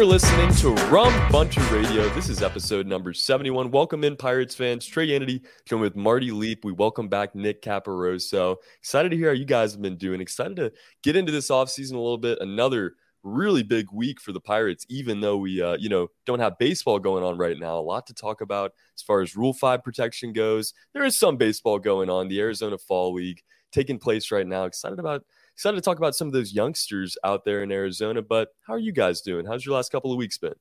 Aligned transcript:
You 0.00 0.06
are 0.06 0.08
listening 0.08 0.50
to 0.54 0.70
Rum 0.86 1.12
Bunter 1.30 1.60
Radio. 1.64 2.08
This 2.14 2.30
is 2.30 2.42
episode 2.42 2.86
number 2.86 3.12
71. 3.12 3.70
Welcome 3.70 4.02
in, 4.02 4.16
Pirates 4.16 4.54
fans. 4.54 4.86
Trey 4.86 5.08
Hannity, 5.08 5.44
joined 5.66 5.82
with 5.82 5.94
Marty 5.94 6.30
Leap. 6.30 6.64
We 6.64 6.72
welcome 6.72 7.08
back 7.08 7.34
Nick 7.34 7.60
Caparoso. 7.60 8.56
Excited 8.78 9.10
to 9.10 9.16
hear 9.18 9.28
how 9.28 9.34
you 9.34 9.44
guys 9.44 9.72
have 9.72 9.82
been 9.82 9.98
doing. 9.98 10.22
Excited 10.22 10.56
to 10.56 10.72
get 11.02 11.16
into 11.16 11.32
this 11.32 11.50
offseason 11.50 11.92
a 11.92 11.98
little 11.98 12.16
bit. 12.16 12.38
Another 12.40 12.94
really 13.24 13.62
big 13.62 13.88
week 13.92 14.22
for 14.22 14.32
the 14.32 14.40
Pirates, 14.40 14.86
even 14.88 15.20
though 15.20 15.36
we, 15.36 15.60
uh, 15.60 15.76
you 15.78 15.90
know, 15.90 16.08
don't 16.24 16.40
have 16.40 16.56
baseball 16.56 16.98
going 16.98 17.22
on 17.22 17.36
right 17.36 17.58
now. 17.58 17.78
A 17.78 17.80
lot 17.80 18.06
to 18.06 18.14
talk 18.14 18.40
about 18.40 18.72
as 18.96 19.02
far 19.02 19.20
as 19.20 19.36
Rule 19.36 19.52
5 19.52 19.84
protection 19.84 20.32
goes. 20.32 20.72
There 20.94 21.04
is 21.04 21.18
some 21.18 21.36
baseball 21.36 21.78
going 21.78 22.08
on. 22.08 22.28
The 22.28 22.40
Arizona 22.40 22.78
Fall 22.78 23.12
League 23.12 23.42
taking 23.70 23.98
place 23.98 24.30
right 24.30 24.46
now. 24.46 24.64
Excited 24.64 24.98
about 24.98 25.24
excited 25.60 25.76
to 25.76 25.82
talk 25.82 25.98
about 25.98 26.16
some 26.16 26.26
of 26.26 26.32
those 26.32 26.54
youngsters 26.54 27.18
out 27.22 27.44
there 27.44 27.62
in 27.62 27.70
Arizona. 27.70 28.22
But 28.22 28.48
how 28.66 28.72
are 28.72 28.78
you 28.78 28.92
guys 28.92 29.20
doing? 29.20 29.44
How's 29.44 29.66
your 29.66 29.74
last 29.74 29.92
couple 29.92 30.10
of 30.10 30.16
weeks 30.16 30.38
been? 30.38 30.54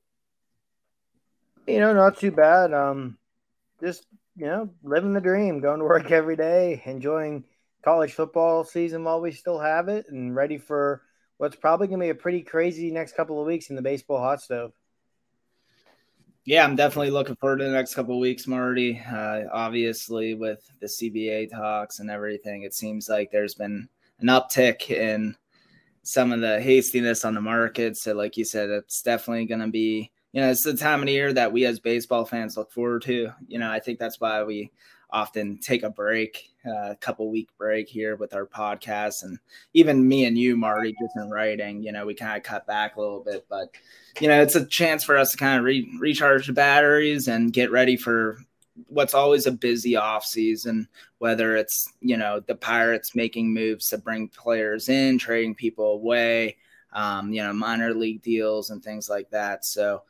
You 1.68 1.80
know, 1.80 1.94
not 1.94 2.18
too 2.18 2.32
bad. 2.32 2.74
Um, 2.74 3.18
just 3.82 4.06
you 4.36 4.48
know, 4.48 4.70
living 4.84 5.14
the 5.14 5.22
dream, 5.22 5.62
going 5.62 5.80
to 5.80 5.86
work 5.86 6.12
every 6.12 6.36
day, 6.36 6.82
enjoying 6.84 7.46
college 7.82 8.12
football 8.12 8.66
season 8.66 9.06
while 9.06 9.22
we 9.22 9.32
still 9.32 9.58
have 9.58 9.88
it, 9.88 10.08
and 10.10 10.36
ready 10.36 10.58
for 10.58 11.02
what's 11.38 11.56
probably 11.56 11.88
going 11.88 12.02
to 12.02 12.06
be 12.06 12.10
a 12.10 12.16
pretty 12.16 12.42
crazy 12.42 12.92
next 12.92 13.16
couple 13.16 13.40
of 13.40 13.48
weeks 13.48 13.70
in 13.70 13.78
the 13.78 13.82
baseball 13.82 14.20
hot 14.20 14.42
stove. 14.42 14.74
Yeah, 16.44 16.66
I'm 16.66 16.76
definitely 16.76 17.12
looking 17.12 17.38
forward 17.38 17.60
to 17.60 17.64
the 17.64 17.72
next 17.72 17.96
couple 17.96 18.16
of 18.16 18.20
weeks, 18.20 18.48
Marty. 18.48 19.02
Uh, 19.10 19.44
obviously, 19.54 20.34
with 20.34 20.70
the 20.82 20.88
CBA 20.88 21.52
talks 21.52 22.00
and 22.00 22.12
everything, 22.12 22.64
it 22.64 22.74
seems 22.74 23.08
like 23.08 23.32
there's 23.32 23.56
been 23.56 23.88
an 24.20 24.28
uptick 24.28 24.90
in 24.90 25.36
some 26.04 26.32
of 26.32 26.42
the 26.42 26.60
hastiness 26.62 27.26
on 27.26 27.36
the 27.36 27.42
market. 27.42 27.98
So, 27.98 28.14
like 28.14 28.38
you 28.38 28.46
said, 28.46 28.70
it's 28.70 29.02
definitely 29.02 29.46
going 29.46 29.62
to 29.62 29.68
be, 29.68 30.12
you 30.32 30.42
know, 30.42 30.50
it's 30.50 30.64
the 30.64 30.76
time 30.76 31.02
of 31.02 31.06
the 31.06 31.14
year 31.14 31.34
that 31.34 31.52
we 31.52 31.66
as 31.66 31.80
baseball 31.80 32.26
fans 32.26 32.58
look 32.58 32.72
forward 32.72 33.04
to. 33.04 33.32
You 33.48 33.60
know, 33.60 33.72
I 33.72 33.80
think 33.80 34.00
that's 34.00 34.20
why 34.20 34.44
we 34.44 34.72
often 35.12 35.58
take 35.60 35.84
a 35.84 35.90
break, 35.90 36.50
uh, 36.66 36.92
a 36.92 36.96
couple 36.96 37.30
week 37.30 37.50
break 37.58 37.90
here 37.90 38.16
with 38.16 38.34
our 38.34 38.46
podcast. 38.46 39.24
And 39.24 39.40
even 39.74 40.08
me 40.08 40.26
and 40.26 40.38
you, 40.38 40.56
Marty, 40.56 40.96
just 41.02 41.16
in 41.16 41.30
writing, 41.30 41.82
you 41.84 41.92
know, 41.92 42.06
we 42.06 42.14
kind 42.14 42.38
of 42.38 42.44
cut 42.44 42.68
back 42.68 42.96
a 42.96 43.02
little 43.02 43.24
bit. 43.24 43.46
But, 43.50 43.70
you 44.20 44.28
know, 44.28 44.42
it's 44.42 44.56
a 44.56 44.66
chance 44.66 45.04
for 45.04 45.18
us 45.18 45.32
to 45.32 45.38
kind 45.38 45.58
of 45.58 45.66
re- 45.66 45.90
recharge 46.00 46.48
the 46.48 46.54
batteries 46.54 47.28
and 47.28 47.54
get 47.54 47.72
ready 47.72 47.98
for 47.98 48.40
what's 48.88 49.14
always 49.14 49.46
a 49.46 49.52
busy 49.52 49.96
off 49.96 50.26
season, 50.26 50.88
whether 51.20 51.56
it's 51.56 51.92
you 52.02 52.18
know 52.18 52.40
the 52.40 52.56
Pirates 52.56 53.16
making 53.16 53.54
moves 53.54 53.90
to 53.90 53.98
bring 53.98 54.28
players 54.28 54.90
in, 54.90 55.18
trading 55.18 55.56
people 55.56 55.94
away, 55.94 56.58
um, 56.94 57.32
you 57.34 57.44
know 57.44 57.54
minor 57.54 57.94
league 57.94 58.22
deals 58.22 58.70
and 58.70 58.84
things 58.84 59.10
like 59.10 59.30
that. 59.32 59.66
So, 59.66 60.04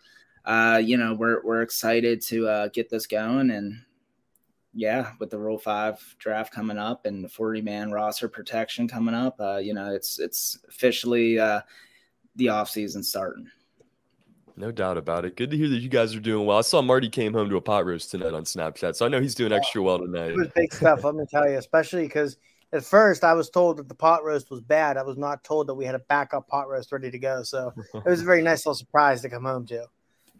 uh, 0.45 0.81
you 0.83 0.97
know 0.97 1.13
we're 1.13 1.43
we're 1.43 1.61
excited 1.61 2.21
to 2.23 2.47
uh, 2.47 2.67
get 2.69 2.89
this 2.89 3.07
going 3.07 3.51
and. 3.51 3.81
Yeah, 4.75 5.13
with 5.19 5.31
the 5.31 5.39
Rule 5.39 5.57
Five 5.57 5.99
draft 6.19 6.53
coming 6.53 6.77
up 6.77 7.07
and 7.07 7.23
the 7.23 7.27
forty 7.27 7.59
man 7.59 7.91
roster 7.91 8.29
protection 8.29 8.87
coming 8.87 9.15
up, 9.15 9.35
uh, 9.41 9.57
you 9.57 9.73
know 9.73 9.91
it's 9.91 10.19
it's 10.19 10.59
officially 10.69 11.39
uh, 11.39 11.61
the 12.35 12.49
off 12.49 12.69
season 12.69 13.01
starting. 13.01 13.49
No 14.59 14.71
doubt 14.73 14.97
about 14.97 15.23
it. 15.23 15.37
Good 15.37 15.51
to 15.51 15.57
hear 15.57 15.69
that 15.69 15.77
you 15.79 15.87
guys 15.87 16.13
are 16.13 16.19
doing 16.19 16.45
well. 16.45 16.57
I 16.57 16.61
saw 16.61 16.81
Marty 16.81 17.07
came 17.07 17.33
home 17.33 17.49
to 17.49 17.55
a 17.55 17.61
pot 17.61 17.85
roast 17.85 18.11
tonight 18.11 18.33
on 18.33 18.43
Snapchat, 18.43 18.93
so 18.93 19.05
I 19.05 19.09
know 19.09 19.21
he's 19.21 19.33
doing 19.33 19.53
extra 19.53 19.81
well 19.81 19.99
tonight. 19.99 20.31
It 20.31 20.35
was 20.35 20.49
big 20.53 20.73
stuff, 20.73 21.05
let 21.05 21.15
me 21.15 21.23
tell 21.31 21.49
you, 21.49 21.57
especially 21.57 22.03
because 22.03 22.35
at 22.73 22.83
first 22.83 23.23
I 23.23 23.33
was 23.33 23.49
told 23.49 23.77
that 23.77 23.87
the 23.87 23.95
pot 23.95 24.25
roast 24.25 24.51
was 24.51 24.59
bad. 24.59 24.97
I 24.97 25.03
was 25.03 25.17
not 25.17 25.45
told 25.45 25.67
that 25.67 25.75
we 25.75 25.85
had 25.85 25.95
a 25.95 25.99
backup 25.99 26.49
pot 26.49 26.67
roast 26.67 26.91
ready 26.91 27.09
to 27.09 27.17
go. 27.17 27.41
So 27.41 27.71
it 27.93 28.05
was 28.05 28.21
a 28.21 28.25
very 28.25 28.41
nice 28.41 28.65
little 28.65 28.75
surprise 28.75 29.21
to 29.21 29.29
come 29.29 29.45
home 29.45 29.65
to. 29.67 29.85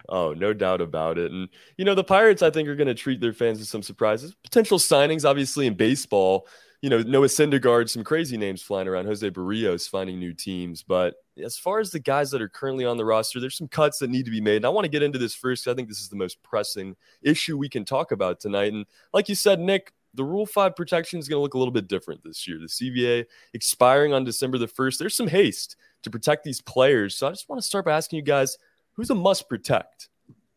Oh, 0.10 0.34
no 0.34 0.52
doubt 0.52 0.82
about 0.82 1.18
it. 1.18 1.32
And, 1.32 1.48
you 1.78 1.86
know, 1.86 1.96
the 1.96 2.04
Pirates, 2.04 2.42
I 2.42 2.50
think, 2.50 2.68
are 2.68 2.76
going 2.76 2.88
to 2.88 2.96
treat 2.96 3.22
their 3.22 3.32
fans 3.32 3.60
with 3.60 3.70
some 3.70 3.84
surprises. 3.84 4.36
Potential 4.44 4.80
signings, 4.80 5.24
obviously, 5.24 5.66
in 5.66 5.76
baseball 5.76 6.46
you 6.82 6.90
know, 6.90 7.02
Noah 7.02 7.28
Syndergaard, 7.28 7.90
some 7.90 8.04
crazy 8.04 8.38
names 8.38 8.62
flying 8.62 8.88
around. 8.88 9.06
Jose 9.06 9.30
Berrios 9.30 9.90
finding 9.90 10.18
new 10.18 10.34
teams. 10.34 10.82
But 10.82 11.16
as 11.44 11.58
far 11.58 11.80
as 11.80 11.92
the 11.92 12.00
guys 12.00 12.32
that 12.32 12.42
are 12.42 12.48
currently 12.48 12.86
on 12.86 12.98
the 12.98 13.06
roster, 13.06 13.40
there's 13.40 13.58
some 13.58 13.68
cuts 13.68 14.00
that 14.00 14.10
need 14.10 14.26
to 14.26 14.32
be 14.32 14.40
made. 14.40 14.58
And 14.58 14.66
I 14.66 14.70
want 14.70 14.86
to 14.86 14.90
get 14.90 15.04
into 15.04 15.20
this 15.20 15.36
first. 15.36 15.68
I 15.68 15.74
think 15.74 15.90
this 15.90 16.00
is 16.00 16.10
the 16.10 16.16
most 16.16 16.42
pressing 16.42 16.96
issue 17.22 17.58
we 17.58 17.70
can 17.70 17.84
talk 17.84 18.12
about 18.12 18.40
tonight. 18.40 18.72
And 18.72 18.86
like 19.14 19.28
you 19.28 19.36
said, 19.36 19.60
Nick, 19.60 19.94
the 20.14 20.24
Rule 20.24 20.46
5 20.46 20.76
protection 20.76 21.20
is 21.20 21.28
going 21.28 21.38
to 21.38 21.42
look 21.42 21.54
a 21.54 21.58
little 21.58 21.74
bit 21.74 21.88
different 21.88 22.24
this 22.24 22.48
year. 22.48 22.58
The 22.60 22.68
CBA 22.68 23.26
expiring 23.54 24.14
on 24.14 24.24
December 24.24 24.58
the 24.58 24.68
1st. 24.68 24.98
There's 24.98 25.16
some 25.16 25.28
haste 25.28 25.76
to 26.04 26.10
protect 26.10 26.46
these 26.46 26.62
players. 26.62 27.16
So 27.16 27.28
I 27.28 27.32
just 27.32 27.50
want 27.50 27.62
to 27.62 27.68
start 27.68 27.86
by 27.86 27.92
asking 27.92 28.18
you 28.18 28.24
guys 28.24 28.58
who's 28.94 29.10
a 29.10 29.16
must 29.16 29.50
protect? 29.50 30.10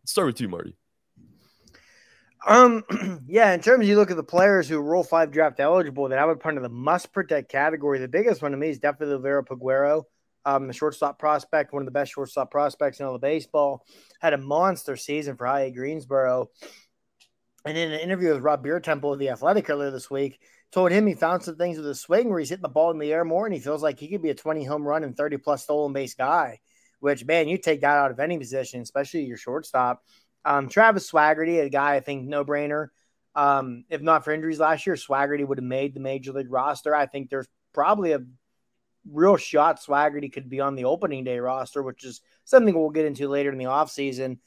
Let's 0.02 0.12
start 0.12 0.26
with 0.26 0.40
you, 0.40 0.48
Marty. 0.48 0.76
Um, 2.46 2.84
yeah, 3.26 3.52
in 3.52 3.60
terms 3.60 3.84
of 3.84 3.88
you 3.88 3.96
look 3.96 4.10
at 4.10 4.16
the 4.16 4.22
players 4.22 4.68
who 4.68 4.80
Rule 4.80 5.04
Five 5.04 5.30
draft 5.30 5.60
eligible, 5.60 6.08
that 6.08 6.18
I 6.18 6.24
would 6.24 6.40
put 6.40 6.50
into 6.50 6.62
the 6.62 6.68
must 6.68 7.12
protect 7.12 7.50
category. 7.50 7.98
The 7.98 8.08
biggest 8.08 8.42
one 8.42 8.50
to 8.52 8.56
me 8.56 8.70
is 8.70 8.78
definitely 8.78 9.20
Vero 9.22 9.44
Peguero, 9.44 10.04
um, 10.44 10.66
the 10.66 10.72
shortstop 10.72 11.18
prospect, 11.18 11.72
one 11.72 11.82
of 11.82 11.86
the 11.86 11.92
best 11.92 12.12
shortstop 12.12 12.50
prospects 12.50 13.00
in 13.00 13.06
all 13.06 13.12
the 13.12 13.18
baseball. 13.18 13.84
Had 14.20 14.32
a 14.32 14.38
monster 14.38 14.96
season 14.96 15.36
for 15.36 15.46
High 15.46 15.62
A 15.62 15.70
Greensboro. 15.70 16.50
And 17.64 17.78
in 17.78 17.92
an 17.92 18.00
interview 18.00 18.32
with 18.32 18.42
Rob 18.42 18.64
Biertempfel 18.64 19.12
of 19.12 19.18
the 19.20 19.30
Athletic 19.30 19.70
earlier 19.70 19.92
this 19.92 20.10
week, 20.10 20.40
told 20.72 20.90
him 20.90 21.06
he 21.06 21.14
found 21.14 21.44
some 21.44 21.54
things 21.54 21.76
with 21.76 21.86
his 21.86 22.00
swing 22.00 22.28
where 22.28 22.40
he's 22.40 22.48
hitting 22.48 22.62
the 22.62 22.68
ball 22.68 22.90
in 22.90 22.98
the 22.98 23.12
air 23.12 23.24
more, 23.24 23.46
and 23.46 23.54
he 23.54 23.60
feels 23.60 23.84
like 23.84 24.00
he 24.00 24.08
could 24.08 24.22
be 24.22 24.30
a 24.30 24.34
20 24.34 24.64
home 24.64 24.82
run 24.82 25.04
and 25.04 25.16
30 25.16 25.36
plus 25.36 25.62
stolen 25.62 25.92
base 25.92 26.14
guy. 26.14 26.58
Which 26.98 27.24
man, 27.24 27.48
you 27.48 27.58
take 27.58 27.82
that 27.82 27.98
out 27.98 28.10
of 28.10 28.20
any 28.20 28.38
position, 28.38 28.80
especially 28.80 29.24
your 29.24 29.36
shortstop. 29.36 30.02
Um, 30.44 30.68
Travis 30.68 31.10
Swaggerty, 31.10 31.60
a 31.60 31.68
guy 31.68 31.94
I 31.94 32.00
think 32.00 32.26
no 32.26 32.44
brainer. 32.44 32.88
Um, 33.34 33.84
if 33.88 34.02
not 34.02 34.24
for 34.24 34.32
injuries 34.32 34.60
last 34.60 34.86
year, 34.86 34.96
Swaggerty 34.96 35.46
would 35.46 35.58
have 35.58 35.64
made 35.64 35.94
the 35.94 36.00
major 36.00 36.32
league 36.32 36.50
roster. 36.50 36.94
I 36.94 37.06
think 37.06 37.30
there's 37.30 37.48
probably 37.72 38.12
a 38.12 38.20
real 39.10 39.36
shot 39.36 39.80
Swaggerty 39.80 40.32
could 40.32 40.48
be 40.48 40.60
on 40.60 40.74
the 40.74 40.84
opening 40.84 41.24
day 41.24 41.38
roster, 41.38 41.82
which 41.82 42.04
is 42.04 42.20
something 42.44 42.74
we'll 42.74 42.90
get 42.90 43.06
into 43.06 43.28
later 43.28 43.50
in 43.50 43.58
the 43.58 43.64
offseason. 43.64 44.38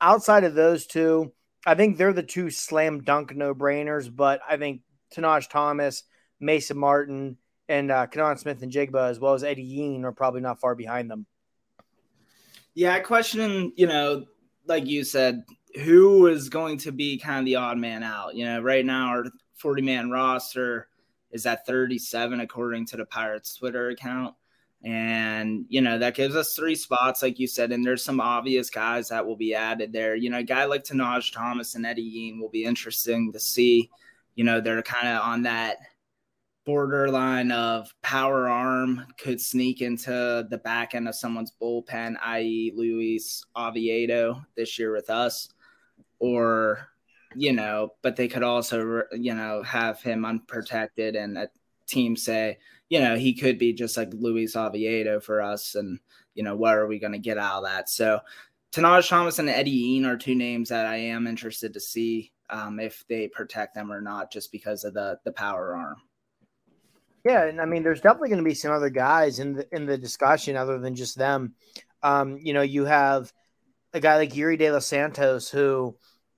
Outside 0.00 0.44
of 0.44 0.54
those 0.54 0.86
two, 0.86 1.32
I 1.66 1.74
think 1.74 1.96
they're 1.96 2.12
the 2.12 2.22
two 2.22 2.50
slam 2.50 3.02
dunk 3.02 3.34
no 3.34 3.54
brainers, 3.54 4.14
but 4.14 4.40
I 4.48 4.56
think 4.56 4.82
Tahnaj 5.14 5.48
Thomas, 5.48 6.04
Mason 6.38 6.78
Martin, 6.78 7.36
and 7.68 7.90
uh, 7.90 8.06
Canaan 8.06 8.38
Smith-Njigba, 8.38 9.10
as 9.10 9.20
well 9.20 9.34
as 9.34 9.44
Eddie 9.44 9.62
Yean, 9.62 10.04
are 10.04 10.12
probably 10.12 10.40
not 10.40 10.60
far 10.60 10.74
behind 10.74 11.10
them. 11.10 11.26
Yeah, 12.74 12.94
I 12.94 13.00
question, 13.00 13.72
you 13.76 13.86
know, 13.86 14.24
like 14.68 14.86
you 14.86 15.04
said, 15.04 15.44
who 15.82 16.26
is 16.26 16.48
going 16.48 16.78
to 16.78 16.92
be 16.92 17.18
kind 17.18 17.40
of 17.40 17.44
the 17.44 17.56
odd 17.56 17.78
man 17.78 18.02
out? 18.02 18.34
You 18.34 18.44
know, 18.44 18.60
right 18.60 18.84
now 18.84 19.08
our 19.08 19.24
40 19.56 19.82
man 19.82 20.10
roster 20.10 20.88
is 21.30 21.46
at 21.46 21.66
37 21.66 22.40
according 22.40 22.86
to 22.86 22.96
the 22.96 23.04
Pirates 23.04 23.54
Twitter 23.54 23.88
account. 23.90 24.34
And, 24.84 25.66
you 25.68 25.80
know, 25.80 25.98
that 25.98 26.14
gives 26.14 26.36
us 26.36 26.54
three 26.54 26.76
spots, 26.76 27.22
like 27.22 27.40
you 27.40 27.48
said, 27.48 27.72
and 27.72 27.84
there's 27.84 28.04
some 28.04 28.20
obvious 28.20 28.70
guys 28.70 29.08
that 29.08 29.26
will 29.26 29.36
be 29.36 29.54
added 29.54 29.92
there. 29.92 30.14
You 30.14 30.30
know, 30.30 30.38
a 30.38 30.44
guy 30.44 30.66
like 30.66 30.84
Tahnaj 30.84 31.32
Thomas 31.32 31.74
and 31.74 31.84
Eddie 31.84 32.02
Yean 32.02 32.40
will 32.40 32.48
be 32.48 32.64
interesting 32.64 33.32
to 33.32 33.40
see. 33.40 33.90
You 34.36 34.44
know, 34.44 34.60
they're 34.60 34.82
kind 34.82 35.08
of 35.08 35.22
on 35.22 35.42
that 35.42 35.78
borderline 36.68 37.50
of 37.50 37.90
power 38.02 38.46
arm 38.46 39.02
could 39.16 39.40
sneak 39.40 39.80
into 39.80 40.46
the 40.50 40.58
back 40.58 40.94
end 40.94 41.08
of 41.08 41.14
someone's 41.14 41.54
bullpen, 41.62 42.14
i.e., 42.22 42.74
Luis 42.76 43.42
Oviedo 43.56 44.42
this 44.54 44.78
year 44.78 44.92
with 44.92 45.08
us, 45.08 45.48
or 46.18 46.86
you 47.34 47.54
know, 47.54 47.94
but 48.02 48.16
they 48.16 48.28
could 48.28 48.42
also 48.42 49.02
you 49.12 49.34
know 49.34 49.62
have 49.62 50.02
him 50.02 50.26
unprotected 50.26 51.16
and 51.16 51.38
a 51.38 51.48
team 51.86 52.14
say, 52.14 52.58
you 52.90 53.00
know, 53.00 53.16
he 53.16 53.32
could 53.32 53.58
be 53.58 53.72
just 53.72 53.96
like 53.96 54.12
Luis 54.12 54.54
Oviedo 54.54 55.20
for 55.20 55.40
us, 55.40 55.74
and 55.74 55.98
you 56.34 56.42
know, 56.42 56.54
what 56.54 56.74
are 56.74 56.86
we 56.86 56.98
going 56.98 57.14
to 57.14 57.18
get 57.18 57.38
out 57.38 57.58
of 57.58 57.64
that? 57.64 57.88
So. 57.88 58.20
Tahnaj 58.70 59.08
Thomas 59.08 59.38
and 59.38 59.48
Eddie 59.48 59.70
Yean 59.70 60.04
are 60.04 60.18
two 60.18 60.34
names 60.34 60.68
that 60.68 60.84
I 60.84 60.96
am 60.96 61.26
interested 61.26 61.72
to 61.72 61.80
see 61.80 62.34
um, 62.50 62.78
if 62.78 63.02
they 63.08 63.26
protect 63.26 63.74
them 63.74 63.90
or 63.90 64.02
not, 64.02 64.30
just 64.30 64.52
because 64.52 64.84
of 64.84 64.92
the 64.92 65.18
the 65.24 65.32
power 65.32 65.74
arm. 65.74 65.96
Yeah, 67.28 67.44
and 67.44 67.60
I 67.60 67.66
mean, 67.66 67.82
there's 67.82 68.00
definitely 68.00 68.30
going 68.30 68.42
to 68.42 68.48
be 68.48 68.54
some 68.54 68.72
other 68.72 68.88
guys 68.88 69.38
in 69.38 69.52
the 69.52 69.68
in 69.70 69.84
the 69.84 69.98
discussion 69.98 70.56
other 70.56 70.78
than 70.78 70.94
just 70.94 71.18
them. 71.18 71.52
Um, 72.02 72.38
you 72.40 72.54
know, 72.54 72.62
you 72.62 72.86
have 72.86 73.30
a 73.92 74.00
guy 74.00 74.16
like 74.16 74.32
Yerry 74.32 74.58
De 74.58 74.70
Los 74.70 74.86
Santos, 74.86 75.50
who 75.50 75.94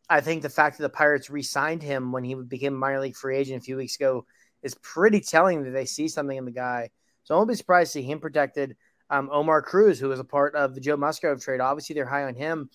I 0.09 0.21
think 0.21 0.43
the 0.43 0.49
fact 0.49 0.79
that 0.79 0.83
the 0.83 0.89
Pirates 0.89 1.31
re-signed 1.31 1.85
him 1.85 2.11
when 2.11 2.25
he 2.25 2.35
became 2.35 2.75
a 2.75 2.77
minor 2.77 3.01
league 3.01 3.15
free 3.15 3.37
agent 3.37 3.63
a 3.63 3.65
few 3.65 3.77
weeks 3.77 3.95
ago 3.95 4.27
is 4.65 4.75
pretty 4.83 5.21
telling 5.21 5.63
that 5.63 5.71
they 5.71 5.85
see 5.85 6.09
something 6.09 6.37
in 6.37 6.45
the 6.45 6.51
guy. 6.51 6.91
So 7.23 7.35
I 7.35 7.37
won't 7.37 7.49
be 7.49 7.55
surprised 7.55 7.93
to 7.93 8.01
see 8.01 8.03
him 8.03 8.19
protected. 8.19 8.77
Um, 9.11 9.31
Omar 9.31 9.63
Cruz, 9.63 10.01
who 10.01 10.09
was 10.09 10.19
a 10.19 10.25
part 10.25 10.57
of 10.57 10.75
the 10.75 10.81
Joe 10.81 10.97
Musgrove 10.97 11.41
trade, 11.41 11.61
obviously 11.61 11.95
they're 11.95 12.05
high 12.05 12.25
on 12.25 12.35
him. 12.35 12.69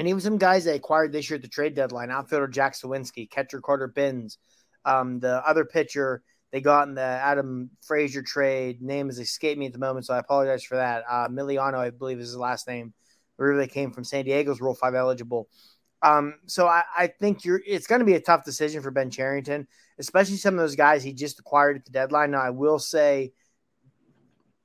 And 0.00 0.08
even 0.08 0.20
some 0.20 0.38
guys 0.38 0.64
they 0.64 0.74
acquired 0.74 1.12
this 1.12 1.30
year 1.30 1.36
at 1.36 1.42
the 1.42 1.48
trade 1.48 1.76
deadline: 1.76 2.10
outfielder 2.10 2.48
Jack 2.48 2.74
Suwinski, 2.74 3.30
catcher 3.30 3.60
Carter 3.60 3.86
Bins, 3.86 4.38
um, 4.84 5.20
the 5.20 5.40
other 5.48 5.64
pitcher 5.64 6.24
they 6.50 6.60
got 6.60 6.88
in 6.88 6.94
the 6.94 7.02
Adam 7.02 7.70
Frazier 7.82 8.22
trade. 8.22 8.80
Name 8.80 9.08
has 9.08 9.18
escaped 9.18 9.58
me 9.58 9.66
at 9.66 9.72
the 9.72 9.78
moment, 9.78 10.06
so 10.06 10.14
I 10.14 10.18
apologize 10.18 10.64
for 10.64 10.76
that. 10.76 11.04
Uh, 11.08 11.28
Miliano, 11.28 11.78
I 11.78 11.90
believe, 11.90 12.18
is 12.18 12.28
his 12.28 12.36
last 12.36 12.66
name. 12.66 12.94
They 13.38 13.68
came 13.68 13.92
from, 13.92 14.02
San 14.02 14.24
Diego's 14.24 14.60
Rule 14.60 14.74
Five 14.74 14.94
eligible. 14.94 15.48
Um, 16.02 16.34
so 16.46 16.66
I, 16.66 16.82
I 16.96 17.06
think 17.06 17.44
you're. 17.44 17.60
It's 17.66 17.86
going 17.86 18.00
to 18.00 18.04
be 18.04 18.14
a 18.14 18.20
tough 18.20 18.44
decision 18.44 18.82
for 18.82 18.90
Ben 18.90 19.10
Cherington, 19.10 19.68
especially 19.98 20.36
some 20.36 20.54
of 20.54 20.60
those 20.60 20.76
guys 20.76 21.04
he 21.04 21.12
just 21.12 21.38
acquired 21.38 21.76
at 21.76 21.84
the 21.84 21.92
deadline. 21.92 22.32
Now, 22.32 22.40
I 22.40 22.50
will 22.50 22.78
say, 22.78 23.32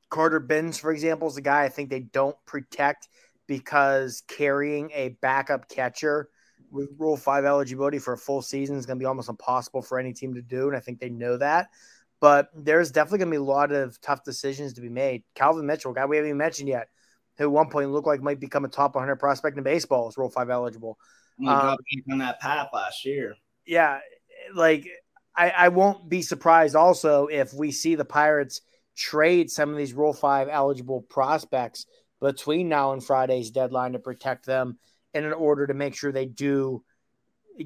Carter 0.09 0.39
Bins, 0.39 0.79
for 0.79 0.91
example, 0.91 1.27
is 1.27 1.37
a 1.37 1.41
guy 1.41 1.63
I 1.63 1.69
think 1.69 1.89
they 1.89 1.99
don't 1.99 2.37
protect 2.45 3.09
because 3.45 4.23
carrying 4.27 4.89
a 4.91 5.09
backup 5.21 5.69
catcher 5.69 6.29
with 6.73 6.89
Rule 6.97 7.15
5 7.15 7.45
eligibility 7.45 7.99
for 7.99 8.13
a 8.13 8.17
full 8.17 8.41
season 8.41 8.75
is 8.75 8.85
going 8.85 8.97
to 8.97 9.01
be 9.01 9.05
almost 9.05 9.29
impossible 9.29 9.81
for 9.81 9.99
any 9.99 10.11
team 10.11 10.33
to 10.33 10.41
do. 10.41 10.67
And 10.67 10.75
I 10.75 10.79
think 10.79 10.99
they 10.99 11.09
know 11.09 11.37
that. 11.37 11.69
But 12.19 12.49
there's 12.55 12.91
definitely 12.91 13.19
going 13.19 13.31
to 13.31 13.37
be 13.37 13.41
a 13.41 13.43
lot 13.43 13.71
of 13.71 13.99
tough 14.01 14.23
decisions 14.23 14.73
to 14.73 14.81
be 14.81 14.89
made. 14.89 15.23
Calvin 15.35 15.65
Mitchell, 15.65 15.93
guy 15.93 16.05
we 16.05 16.17
haven't 16.17 16.29
even 16.29 16.37
mentioned 16.37 16.69
yet, 16.69 16.87
who 17.37 17.45
at 17.45 17.51
one 17.51 17.69
point 17.69 17.91
looked 17.91 18.07
like 18.07 18.21
might 18.21 18.39
become 18.39 18.65
a 18.65 18.69
top 18.69 18.95
100 18.95 19.17
prospect 19.17 19.57
in 19.57 19.63
baseball, 19.63 20.09
is 20.09 20.17
Rule 20.17 20.29
5 20.29 20.49
eligible. 20.49 20.97
Um, 21.45 21.77
on 22.11 22.17
that 22.19 22.39
path 22.39 22.69
last 22.73 23.05
year. 23.05 23.35
Yeah. 23.65 23.99
Like, 24.53 24.87
I, 25.35 25.49
I 25.49 25.67
won't 25.69 26.09
be 26.09 26.21
surprised 26.21 26.75
also 26.75 27.27
if 27.27 27.53
we 27.53 27.71
see 27.71 27.95
the 27.95 28.05
Pirates 28.05 28.61
trade 28.95 29.49
some 29.49 29.69
of 29.69 29.77
these 29.77 29.93
Rule 29.93 30.13
5 30.13 30.47
eligible 30.49 31.01
prospects 31.01 31.85
between 32.21 32.69
now 32.69 32.93
and 32.93 33.03
Friday's 33.03 33.51
deadline 33.51 33.93
to 33.93 33.99
protect 33.99 34.45
them 34.45 34.77
in 35.13 35.25
an 35.25 35.33
order 35.33 35.67
to 35.67 35.73
make 35.73 35.95
sure 35.95 36.11
they 36.11 36.25
do 36.25 36.83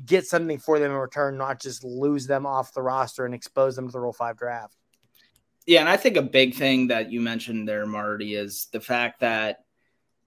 get 0.06 0.26
something 0.26 0.58
for 0.58 0.80
them 0.80 0.92
in 0.92 0.98
return, 0.98 1.38
not 1.38 1.62
just 1.62 1.84
lose 1.84 2.28
them 2.28 2.46
off 2.46 2.74
the 2.74 2.82
roster 2.82 3.26
and 3.26 3.34
expose 3.34 3.76
them 3.76 3.88
to 3.88 3.92
the 3.92 4.00
Rule 4.00 4.14
5 4.14 4.38
draft. 4.38 4.76
Yeah, 5.66 5.82
and 5.82 5.90
I 5.90 5.98
think 5.98 6.16
a 6.16 6.22
big 6.22 6.56
thing 6.56 6.88
that 6.88 7.12
you 7.12 7.20
mentioned 7.20 7.68
there, 7.68 7.86
Marty, 7.86 8.36
is 8.36 8.68
the 8.72 8.80
fact 8.80 9.20
that, 9.20 9.66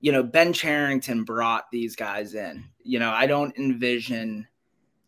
you 0.01 0.13
know, 0.13 0.23
Ben 0.23 0.53
Cherington 0.53 1.25
brought 1.25 1.71
these 1.71 1.97
guys 1.97 2.35
in. 2.35 2.65
You 2.83 2.99
know, 2.99 3.11
I 3.11 3.27
don't 3.27 3.57
envision 3.57 4.47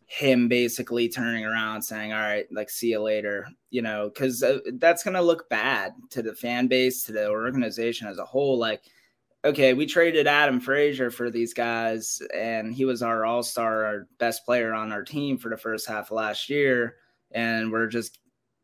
him 0.05 0.47
basically 0.47 1.09
turning 1.09 1.45
around 1.45 1.81
saying, 1.81 2.13
all 2.13 2.19
right, 2.19 2.45
like, 2.51 2.69
see 2.69 2.91
you 2.91 2.99
later, 2.99 3.47
you 3.69 3.81
know, 3.81 4.09
because 4.09 4.41
uh, 4.43 4.59
that's 4.73 5.03
going 5.03 5.15
to 5.15 5.21
look 5.21 5.49
bad 5.49 5.93
to 6.11 6.21
the 6.21 6.33
fan 6.33 6.67
base, 6.67 7.03
to 7.03 7.11
the 7.11 7.29
organization 7.29 8.07
as 8.07 8.17
a 8.17 8.25
whole. 8.25 8.57
Like, 8.57 8.83
okay, 9.45 9.73
we 9.73 9.85
traded 9.85 10.27
Adam 10.27 10.59
Frazier 10.59 11.11
for 11.11 11.29
these 11.29 11.53
guys, 11.53 12.21
and 12.33 12.73
he 12.73 12.85
was 12.85 13.01
our 13.01 13.25
all 13.25 13.43
star, 13.43 13.85
our 13.85 14.07
best 14.17 14.45
player 14.45 14.73
on 14.73 14.91
our 14.91 15.03
team 15.03 15.37
for 15.37 15.49
the 15.49 15.57
first 15.57 15.87
half 15.87 16.11
of 16.11 16.15
last 16.15 16.49
year. 16.49 16.97
And 17.31 17.71
we're 17.71 17.87
just 17.87 18.19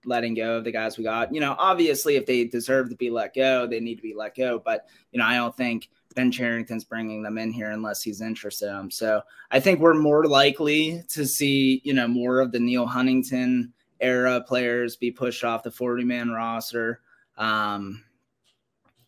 letting 0.06 0.34
go 0.34 0.58
of 0.58 0.64
the 0.64 0.72
guys 0.72 0.98
we 0.98 1.04
got. 1.04 1.34
You 1.34 1.42
know, 1.42 1.56
obviously, 1.58 2.16
if 2.16 2.26
they 2.26 2.46
deserve 2.46 2.90
to 2.90 2.96
be 2.96 3.10
let 3.10 3.36
go, 3.36 3.68
they 3.68 3.80
need 3.80 3.96
to 3.96 4.02
be 4.02 4.14
let 4.16 4.36
go. 4.36 4.62
But, 4.64 4.88
you 5.12 5.20
know, 5.20 5.26
I 5.26 5.36
don't 5.36 5.56
think 5.56 5.90
Ben 6.16 6.32
Cherington's 6.32 6.86
bringing 6.86 7.22
them 7.22 7.38
in 7.38 7.52
here 7.52 7.72
unless 7.72 8.02
he's 8.02 8.22
interested 8.22 8.70
in 8.70 8.76
them. 8.76 8.92
So 8.92 9.22
I 9.52 9.60
think 9.60 9.80
we're 9.80 9.96
more 9.96 10.26
likely 10.26 11.04
to 11.10 11.26
see, 11.26 11.82
you 11.84 11.94
know, 11.94 12.08
more 12.08 12.40
of 12.40 12.52
the 12.52 12.60
Neal 12.60 12.86
Huntington 12.86 13.74
era 14.00 14.42
players 14.48 14.96
be 14.96 15.12
pushed 15.12 15.44
off 15.44 15.64
the 15.64 15.72
40 15.72 16.06
man 16.06 16.30
roster. 16.30 17.02
Um, 17.38 18.04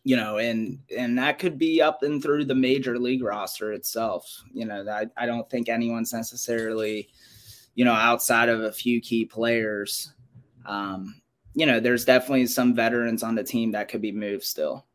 you 0.04 0.16
know, 0.16 0.38
and 0.38 0.78
and 0.96 1.18
that 1.18 1.38
could 1.38 1.58
be 1.58 1.80
up 1.80 2.02
and 2.02 2.22
through 2.22 2.44
the 2.44 2.54
major 2.54 2.98
league 2.98 3.22
roster 3.22 3.72
itself. 3.72 4.42
You 4.52 4.66
know, 4.66 4.84
I, 4.88 5.06
I 5.16 5.26
don't 5.26 5.48
think 5.48 5.68
anyone's 5.68 6.12
necessarily, 6.12 7.08
you 7.74 7.84
know, 7.84 7.92
outside 7.92 8.48
of 8.48 8.62
a 8.62 8.72
few 8.72 9.00
key 9.00 9.24
players. 9.24 10.12
Um, 10.66 11.20
you 11.54 11.66
know, 11.66 11.80
there's 11.80 12.04
definitely 12.04 12.46
some 12.46 12.74
veterans 12.74 13.22
on 13.22 13.34
the 13.34 13.44
team 13.44 13.72
that 13.72 13.88
could 13.88 14.02
be 14.02 14.12
moved 14.12 14.44
still. 14.44 14.86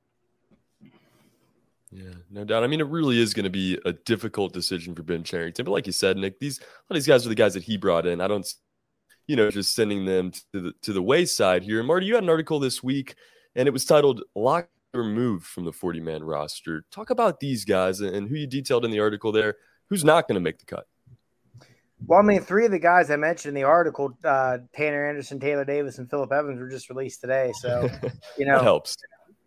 Yeah, 1.92 2.16
no 2.30 2.44
doubt. 2.44 2.64
I 2.64 2.68
mean, 2.68 2.82
it 2.82 2.88
really 2.88 3.20
is 3.22 3.34
going 3.34 3.46
to 3.46 3.50
be 3.50 3.80
a 3.86 3.94
difficult 3.94 4.52
decision 4.52 4.94
for 4.94 5.04
Ben 5.04 5.24
Cherington. 5.24 5.64
But 5.64 5.72
like 5.72 5.88
you 5.88 5.94
said, 5.94 6.18
Nick, 6.18 6.40
these 6.40 6.60
a 6.60 6.62
lot 6.62 6.70
of 6.90 6.96
these 6.96 7.08
guys 7.08 7.26
are 7.26 7.30
the 7.30 7.36
guys 7.36 7.54
that 7.54 7.64
he 7.64 7.78
brought 7.78 8.06
in. 8.06 8.20
I 8.20 8.28
don't, 8.28 8.46
you 9.26 9.38
know, 9.38 9.50
just 9.50 9.74
sending 9.74 10.04
them 10.04 10.32
to 10.32 10.62
the 10.62 10.74
to 10.82 10.92
the 10.92 11.02
wayside 11.02 11.64
here. 11.64 11.80
And 11.80 11.88
Marty, 11.88 12.06
you 12.06 12.16
had 12.16 12.24
an 12.24 12.30
article 12.30 12.60
this 12.60 12.84
week, 12.84 13.16
and 13.56 13.68
it 13.68 13.72
was 13.72 13.86
titled 13.86 14.24
"Lock 14.36 14.68
removed 14.94 15.46
from 15.46 15.66
the 15.66 15.74
40 15.74 16.00
man 16.00 16.24
roster. 16.24 16.86
Talk 16.92 17.10
about 17.10 17.40
these 17.40 17.66
guys 17.66 18.00
and 18.02 18.28
who 18.28 18.36
you 18.36 18.48
detailed 18.48 18.86
in 18.86 18.92
the 18.92 19.00
article 19.00 19.32
there. 19.32 19.56
Who's 19.90 20.04
not 20.04 20.28
going 20.28 20.36
to 20.36 20.42
make 20.42 20.60
the 20.60 20.66
cut? 20.66 20.86
Well, 22.06 22.20
I 22.20 22.22
mean, 22.22 22.42
three 22.42 22.66
of 22.66 22.72
the 22.72 22.80
guys 22.80 23.10
I 23.10 23.16
mentioned 23.16 23.58
in 23.58 23.62
the 23.62 23.68
article, 23.68 24.16
uh, 24.24 24.60
Tanner 24.76 25.08
Anderson, 25.10 25.40
Taylor 25.40 25.66
Davis, 25.66 25.98
and 25.98 26.10
Philip 26.10 26.32
Evans, 26.32 26.60
were 26.60 26.70
just 26.70 26.90
released 26.90 27.22
today. 27.22 27.52
So, 27.60 27.90
you 28.38 28.46
know, 28.46 28.60
helps. 28.60 28.96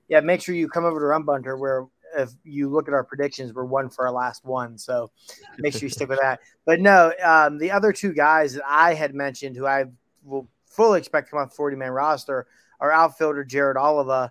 Yeah, 0.08 0.20
make 0.20 0.42
sure 0.42 0.54
you 0.54 0.68
come 0.68 0.84
over 0.84 0.98
to 0.98 1.06
Rum 1.06 1.24
Bunter 1.24 1.56
where 1.56 1.86
if 2.16 2.30
you 2.42 2.68
look 2.68 2.88
at 2.88 2.94
our 2.94 3.04
predictions, 3.04 3.52
we're 3.52 3.64
one 3.64 3.88
for 3.88 4.06
our 4.06 4.12
last 4.12 4.44
one. 4.44 4.76
So 4.78 5.10
make 5.58 5.72
sure 5.72 5.82
you 5.82 5.88
stick 5.88 6.08
with 6.08 6.20
that. 6.20 6.40
But 6.66 6.78
no, 6.78 7.12
um, 7.24 7.58
the 7.58 7.72
other 7.72 7.92
two 7.92 8.12
guys 8.12 8.54
that 8.54 8.62
I 8.64 8.94
had 8.94 9.12
mentioned 9.12 9.56
who 9.56 9.66
I 9.66 9.86
will 10.22 10.48
fully 10.66 11.00
expect 11.00 11.26
to 11.26 11.30
come 11.32 11.40
off 11.40 11.56
40 11.56 11.76
man 11.76 11.90
roster 11.90 12.46
are 12.78 12.92
outfielder 12.92 13.44
Jared 13.44 13.76
Oliva 13.76 14.30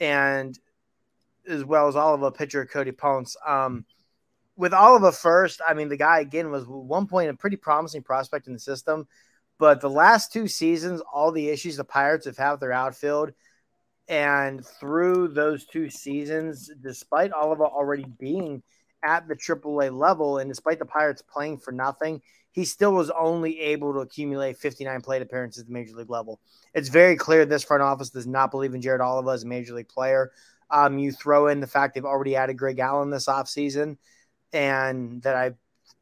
and 0.00 0.58
as 1.48 1.64
well 1.64 1.88
as 1.88 1.96
Oliva, 1.96 2.30
pitcher 2.30 2.66
Cody 2.66 2.92
Ponce. 2.92 3.36
Um, 3.46 3.84
with 4.56 4.74
Oliva 4.74 5.12
first, 5.12 5.60
I 5.66 5.74
mean, 5.74 5.88
the 5.88 5.96
guy 5.96 6.20
again 6.20 6.50
was 6.50 6.64
one 6.66 7.06
point 7.06 7.30
a 7.30 7.34
pretty 7.34 7.56
promising 7.56 8.02
prospect 8.02 8.46
in 8.46 8.52
the 8.52 8.58
system, 8.58 9.06
but 9.58 9.80
the 9.80 9.90
last 9.90 10.32
two 10.32 10.48
seasons, 10.48 11.00
all 11.12 11.32
the 11.32 11.48
issues 11.48 11.76
the 11.76 11.84
Pirates 11.84 12.26
have 12.26 12.36
had 12.36 12.52
with 12.52 12.60
their 12.60 12.72
outfield, 12.72 13.32
and 14.08 14.64
through 14.66 15.28
those 15.28 15.66
two 15.66 15.90
seasons, 15.90 16.70
despite 16.82 17.32
Oliva 17.32 17.64
already 17.64 18.06
being 18.18 18.62
at 19.04 19.28
the 19.28 19.36
AAA 19.36 19.96
level, 19.96 20.38
and 20.38 20.50
despite 20.50 20.78
the 20.78 20.84
Pirates 20.84 21.22
playing 21.22 21.58
for 21.58 21.72
nothing, 21.72 22.22
he 22.52 22.64
still 22.64 22.92
was 22.92 23.10
only 23.10 23.60
able 23.60 23.92
to 23.92 24.00
accumulate 24.00 24.58
59 24.58 25.00
plate 25.00 25.22
appearances 25.22 25.62
at 25.62 25.66
the 25.66 25.72
major 25.72 25.94
league 25.96 26.10
level. 26.10 26.40
It's 26.74 26.88
very 26.88 27.16
clear 27.16 27.44
this 27.44 27.64
front 27.64 27.82
office 27.82 28.10
does 28.10 28.26
not 28.26 28.50
believe 28.50 28.74
in 28.74 28.80
Jared 28.80 29.00
Oliva 29.00 29.30
as 29.30 29.44
a 29.44 29.46
major 29.46 29.74
league 29.74 29.88
player. 29.88 30.32
Um, 30.70 30.98
you 30.98 31.12
throw 31.12 31.48
in 31.48 31.60
the 31.60 31.66
fact 31.66 31.94
they've 31.94 32.04
already 32.04 32.36
added 32.36 32.58
Greg 32.58 32.78
Allen 32.78 33.10
this 33.10 33.26
offseason, 33.26 33.96
and 34.52 35.22
that 35.22 35.36
I 35.36 35.52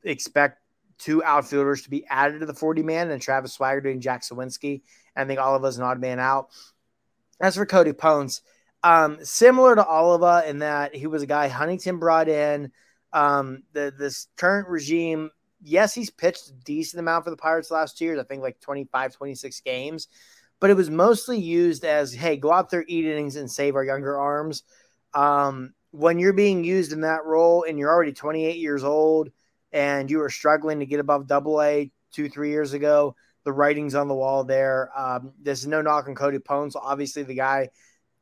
expect 0.03 0.61
two 0.99 1.23
outfielders 1.23 1.83
to 1.83 1.91
be 1.91 2.07
added 2.07 2.41
to 2.41 2.47
the 2.47 2.55
40 2.55 2.83
man 2.83 3.11
and 3.11 3.21
Travis 3.21 3.57
Swaggerty 3.57 3.91
and 3.91 4.03
Jack 4.03 4.23
Suwinski. 4.23 4.83
I 5.15 5.25
think 5.25 5.41
Oliva's 5.41 5.79
an 5.79 5.85
odd 5.85 6.01
man 6.01 6.19
out. 6.19 6.49
As 7.41 7.57
for 7.57 7.67
Cody 7.67 7.93
Ponce, 7.93 8.43
um, 8.83 9.19
similar 9.23 9.75
to 9.75 9.87
Oliva 9.87 10.45
in 10.47 10.61
that 10.61 10.95
he 10.95 11.07
was 11.07 11.23
a 11.23 11.27
guy 11.27 11.49
Huntington 11.49 11.99
brought 11.99 12.29
in. 12.29 12.73
Um, 13.17 13.63
the 13.73 13.93
this 13.97 14.29
current 14.37 14.69
regime 14.69 15.31
yes, 15.63 15.95
he's 15.95 16.11
pitched 16.11 16.49
a 16.49 16.53
decent 16.53 17.01
amount 17.01 17.25
for 17.25 17.31
the 17.31 17.37
Pirates 17.37 17.71
last 17.71 18.01
year. 18.01 18.19
I 18.19 18.23
think 18.23 18.43
like 18.43 18.61
25, 18.61 19.15
26 19.15 19.61
games, 19.61 20.09
but 20.61 20.71
it 20.71 20.75
was 20.75 20.91
mostly 20.91 21.39
used 21.39 21.85
as, 21.85 22.13
hey, 22.13 22.37
go 22.37 22.53
out 22.53 22.71
there, 22.71 22.85
eat 22.87 23.05
innings, 23.05 23.37
and 23.37 23.51
save 23.51 23.75
our 23.75 23.85
younger 23.85 24.19
arms. 24.19 24.63
Um, 25.15 25.75
when 25.91 26.19
you're 26.19 26.33
being 26.33 26.65
used 26.65 26.93
in 26.93 27.03
that 27.03 27.25
role 27.25 27.65
and 27.67 27.79
you're 27.79 27.93
already 27.93 28.13
28 28.13 28.57
years 28.57 28.85
old 28.85 29.31
and 29.73 30.11
you 30.11 30.19
were 30.19 30.31
struggling 30.31 30.81
to 30.81 30.87
get 30.87 31.01
above 31.01 31.27
double 31.27 31.63
A 31.63 31.91
two, 32.13 32.29
three 32.29 32.51
years 32.51 32.73
ago, 32.73 33.17
the 33.45 33.53
writings 33.53 33.95
on 33.95 34.09
the 34.09 34.15
wall 34.15 34.45
there. 34.45 34.91
Um, 34.97 35.33
there's 35.41 35.67
no 35.67 35.81
knock 35.81 36.09
on 36.09 36.15
Cody 36.15 36.39
Ponce. 36.39 36.77
Obviously, 36.77 37.23
the 37.23 37.35
guy 37.35 37.71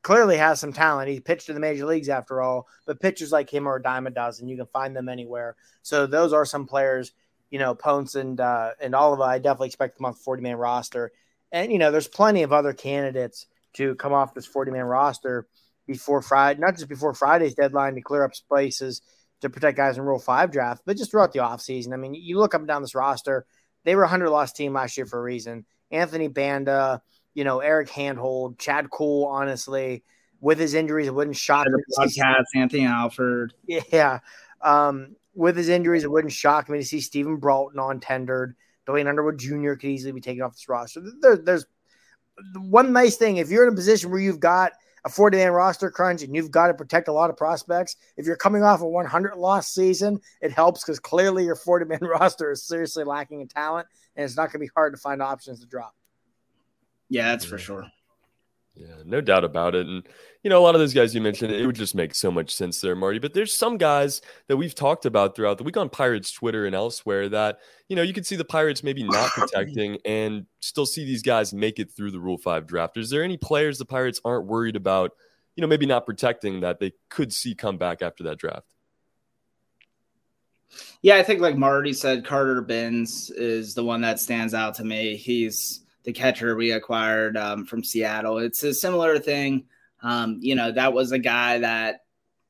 clearly 0.04 0.36
has 0.36 0.60
some 0.60 0.72
talent. 0.72 1.08
He 1.08 1.18
pitched 1.18 1.48
in 1.48 1.54
the 1.54 1.60
major 1.60 1.86
leagues 1.86 2.08
after 2.08 2.40
all, 2.40 2.68
but 2.86 3.00
pitchers 3.00 3.32
like 3.32 3.52
him 3.52 3.66
are 3.66 3.76
a 3.76 3.82
dime 3.82 4.06
a 4.06 4.10
dozen. 4.10 4.46
You 4.46 4.56
can 4.56 4.66
find 4.66 4.94
them 4.94 5.08
anywhere. 5.08 5.56
So 5.82 6.06
those 6.06 6.32
are 6.32 6.44
some 6.44 6.66
players, 6.66 7.12
you 7.50 7.58
know, 7.58 7.74
Ponce 7.74 8.14
and 8.14 8.38
uh, 8.38 8.72
and 8.80 8.94
Oliva. 8.94 9.22
I 9.22 9.38
definitely 9.38 9.68
expect 9.68 9.96
them 9.96 10.06
on 10.06 10.12
the 10.12 10.18
40 10.18 10.42
man 10.42 10.56
roster. 10.56 11.10
And 11.50 11.72
you 11.72 11.78
know, 11.78 11.90
there's 11.90 12.06
plenty 12.06 12.42
of 12.42 12.52
other 12.52 12.72
candidates 12.72 13.46
to 13.74 13.96
come 13.96 14.12
off 14.12 14.34
this 14.34 14.46
40 14.46 14.70
man 14.70 14.84
roster 14.84 15.48
before 15.86 16.22
Friday, 16.22 16.60
not 16.60 16.76
just 16.76 16.88
before 16.88 17.14
Friday's 17.14 17.54
deadline 17.54 17.94
to 17.94 18.00
clear 18.00 18.24
up 18.24 18.34
spaces 18.34 19.02
to 19.40 19.50
protect 19.50 19.76
guys 19.76 19.98
in 19.98 20.04
Rule 20.04 20.18
5 20.18 20.50
draft, 20.52 20.82
but 20.86 20.96
just 20.96 21.10
throughout 21.10 21.32
the 21.32 21.40
offseason. 21.40 21.92
I 21.92 21.96
mean, 21.96 22.14
you 22.14 22.38
look 22.38 22.54
up 22.54 22.60
and 22.60 22.68
down 22.68 22.82
this 22.82 22.94
roster, 22.94 23.46
they 23.84 23.94
were 23.94 24.02
a 24.02 24.06
100 24.06 24.30
loss 24.30 24.52
team 24.52 24.74
last 24.74 24.96
year 24.96 25.06
for 25.06 25.18
a 25.18 25.22
reason. 25.22 25.64
Anthony 25.90 26.28
Banda, 26.28 27.02
you 27.34 27.44
know, 27.44 27.60
Eric 27.60 27.90
Handhold, 27.90 28.58
Chad 28.58 28.90
Kuhl, 28.90 29.26
honestly, 29.26 30.04
with 30.40 30.58
his 30.58 30.74
injuries, 30.74 31.06
it 31.06 31.14
wouldn't 31.14 31.36
shock 31.36 31.66
me. 31.66 31.82
Podcast, 31.98 32.44
Anthony 32.54 32.86
Alford. 32.86 33.54
Yeah. 33.66 34.20
Um, 34.60 35.16
with 35.34 35.56
his 35.56 35.68
injuries, 35.68 36.04
it 36.04 36.10
wouldn't 36.10 36.32
shock 36.32 36.68
me 36.68 36.78
to 36.78 36.84
see 36.84 37.00
Stephen 37.00 37.36
Brault 37.36 37.76
on 37.76 38.00
tendered. 38.00 38.54
Duane 38.86 39.08
Underwood 39.08 39.38
Jr. 39.38 39.72
could 39.72 39.90
easily 39.90 40.12
be 40.12 40.20
taken 40.20 40.42
off 40.42 40.52
this 40.52 40.68
roster. 40.68 41.02
There, 41.20 41.36
there's 41.36 41.66
one 42.56 42.92
nice 42.92 43.16
thing 43.16 43.38
if 43.38 43.50
you're 43.50 43.66
in 43.66 43.72
a 43.72 43.76
position 43.76 44.10
where 44.10 44.20
you've 44.20 44.40
got 44.40 44.72
a 45.04 45.08
40 45.08 45.36
man 45.36 45.52
roster 45.52 45.90
crunch 45.90 46.22
and 46.22 46.34
you've 46.34 46.50
got 46.50 46.68
to 46.68 46.74
protect 46.74 47.08
a 47.08 47.12
lot 47.12 47.30
of 47.30 47.36
prospects. 47.36 47.96
If 48.16 48.26
you're 48.26 48.36
coming 48.36 48.62
off 48.62 48.80
a 48.80 48.88
100 48.88 49.36
loss 49.36 49.68
season, 49.68 50.20
it 50.40 50.52
helps 50.52 50.82
because 50.82 50.98
clearly 50.98 51.44
your 51.44 51.56
40 51.56 51.86
man 51.86 51.98
roster 52.02 52.50
is 52.50 52.62
seriously 52.62 53.04
lacking 53.04 53.40
in 53.40 53.48
talent 53.48 53.86
and 54.16 54.24
it's 54.24 54.36
not 54.36 54.44
going 54.44 54.52
to 54.52 54.58
be 54.60 54.70
hard 54.74 54.94
to 54.94 55.00
find 55.00 55.22
options 55.22 55.60
to 55.60 55.66
drop. 55.66 55.94
Yeah, 57.08 57.28
that's 57.28 57.44
for 57.44 57.58
sure. 57.58 57.86
Yeah, 58.76 59.02
no 59.04 59.20
doubt 59.20 59.44
about 59.44 59.76
it. 59.76 59.86
And, 59.86 60.02
you 60.42 60.50
know, 60.50 60.58
a 60.58 60.64
lot 60.64 60.74
of 60.74 60.80
those 60.80 60.94
guys 60.94 61.14
you 61.14 61.20
mentioned, 61.20 61.52
it 61.52 61.64
would 61.64 61.76
just 61.76 61.94
make 61.94 62.12
so 62.12 62.30
much 62.30 62.52
sense 62.52 62.80
there, 62.80 62.96
Marty. 62.96 63.20
But 63.20 63.32
there's 63.32 63.54
some 63.54 63.78
guys 63.78 64.20
that 64.48 64.56
we've 64.56 64.74
talked 64.74 65.06
about 65.06 65.36
throughout 65.36 65.58
the 65.58 65.64
week 65.64 65.76
on 65.76 65.88
Pirates 65.88 66.32
Twitter 66.32 66.66
and 66.66 66.74
elsewhere 66.74 67.28
that, 67.28 67.58
you 67.88 67.94
know, 67.94 68.02
you 68.02 68.12
could 68.12 68.26
see 68.26 68.34
the 68.34 68.44
Pirates 68.44 68.82
maybe 68.82 69.04
not 69.04 69.30
protecting 69.34 69.98
and 70.04 70.46
still 70.60 70.86
see 70.86 71.04
these 71.04 71.22
guys 71.22 71.54
make 71.54 71.78
it 71.78 71.92
through 71.92 72.10
the 72.10 72.18
Rule 72.18 72.36
5 72.36 72.66
draft. 72.66 72.96
Is 72.96 73.10
there 73.10 73.22
any 73.22 73.36
players 73.36 73.78
the 73.78 73.84
Pirates 73.84 74.20
aren't 74.24 74.46
worried 74.46 74.76
about, 74.76 75.12
you 75.54 75.60
know, 75.60 75.68
maybe 75.68 75.86
not 75.86 76.04
protecting 76.04 76.60
that 76.60 76.80
they 76.80 76.92
could 77.10 77.32
see 77.32 77.54
come 77.54 77.78
back 77.78 78.02
after 78.02 78.24
that 78.24 78.38
draft? 78.38 78.66
Yeah, 81.02 81.16
I 81.16 81.22
think 81.22 81.40
like 81.40 81.56
Marty 81.56 81.92
said, 81.92 82.24
Carter 82.24 82.60
Bins 82.60 83.30
is 83.30 83.74
the 83.74 83.84
one 83.84 84.00
that 84.00 84.18
stands 84.18 84.52
out 84.52 84.74
to 84.74 84.84
me. 84.84 85.14
He's 85.16 85.83
the 86.04 86.12
catcher 86.12 86.54
we 86.54 86.72
acquired 86.72 87.36
um, 87.36 87.64
from 87.66 87.82
Seattle. 87.82 88.38
It's 88.38 88.62
a 88.62 88.74
similar 88.74 89.18
thing. 89.18 89.64
Um, 90.02 90.38
you 90.40 90.54
know, 90.54 90.70
that 90.70 90.92
was 90.92 91.12
a 91.12 91.18
guy 91.18 91.58
that 91.58 92.02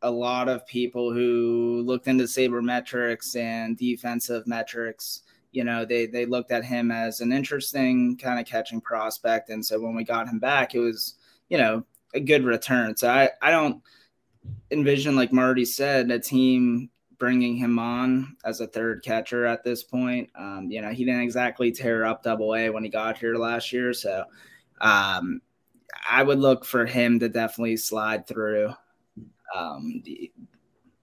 a 0.03 0.11
lot 0.11 0.49
of 0.49 0.67
people 0.67 1.13
who 1.13 1.83
looked 1.87 2.09
into 2.09 2.25
sabermetrics 2.25 3.37
and 3.37 3.79
defensive 3.79 4.47
metrics, 4.47 5.23
you 5.53 5.65
know, 5.65 5.85
they 5.85 6.07
they 6.07 6.27
looked 6.27 6.51
at 6.51 6.65
him 6.65 6.91
as 6.91 7.21
an 7.21 7.33
interesting 7.33 8.17
kind 8.19 8.41
of 8.41 8.47
catching 8.47 8.81
prospect. 8.81 9.51
And 9.51 9.65
so 9.65 9.81
when 9.81 9.95
we 9.95 10.05
got 10.05 10.29
him 10.29 10.39
back, 10.41 10.75
it 10.75 10.81
was, 10.81 11.15
you 11.49 11.57
know, 11.59 11.85
a 12.13 12.21
good 12.21 12.45
return. 12.45 12.97
So 12.97 13.09
I, 13.09 13.31
I 13.41 13.51
don't 13.51 13.83
envision, 14.71 15.17
like 15.17 15.33
Marty 15.33 15.65
said, 15.65 16.11
a 16.11 16.19
team 16.19 16.91
bringing 17.19 17.57
him 17.57 17.79
on 17.79 18.37
as 18.45 18.61
a 18.61 18.67
third 18.67 19.03
catcher 19.05 19.47
at 19.47 19.65
this 19.65 19.83
point. 19.83 20.31
Um, 20.35 20.69
you 20.71 20.81
know, 20.81 20.91
he 20.91 21.05
didn't 21.05 21.23
exactly 21.23 21.73
tear 21.73 22.05
up 22.05 22.23
double 22.23 22.55
A 22.55 22.71
when 22.71 22.85
he 22.85 22.91
got 22.91 23.19
here 23.19 23.37
last 23.37 23.73
year. 23.73 23.93
So 23.93 24.25
um, 24.81 25.41
I 26.09 26.23
would 26.23 26.39
look 26.39 26.65
for 26.65 26.87
him 26.87 27.21
to 27.21 27.29
definitely 27.29 27.77
slide 27.77 28.27
through, 28.27 28.75
um, 29.55 30.03
the, 30.05 30.33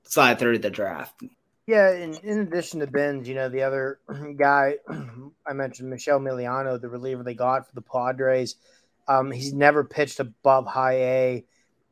slide 0.03 0.39
through 0.39 0.59
the 0.59 0.69
draft. 0.69 1.21
Yeah, 1.67 1.91
in, 1.91 2.15
in 2.23 2.39
addition 2.39 2.79
to 2.81 2.87
Ben's, 2.87 3.27
you 3.27 3.35
know, 3.35 3.49
the 3.49 3.63
other 3.63 3.99
guy 4.37 4.75
I 5.47 5.53
mentioned, 5.53 5.89
Michell 5.89 6.19
Miliano, 6.19 6.79
the 6.79 6.89
reliever 6.89 7.23
they 7.23 7.33
got 7.33 7.67
for 7.67 7.75
the 7.75 7.81
Padres. 7.81 8.55
Um, 9.07 9.31
he's 9.31 9.53
never 9.53 9.83
pitched 9.83 10.19
above 10.19 10.67
high 10.67 10.97
A, 10.97 11.45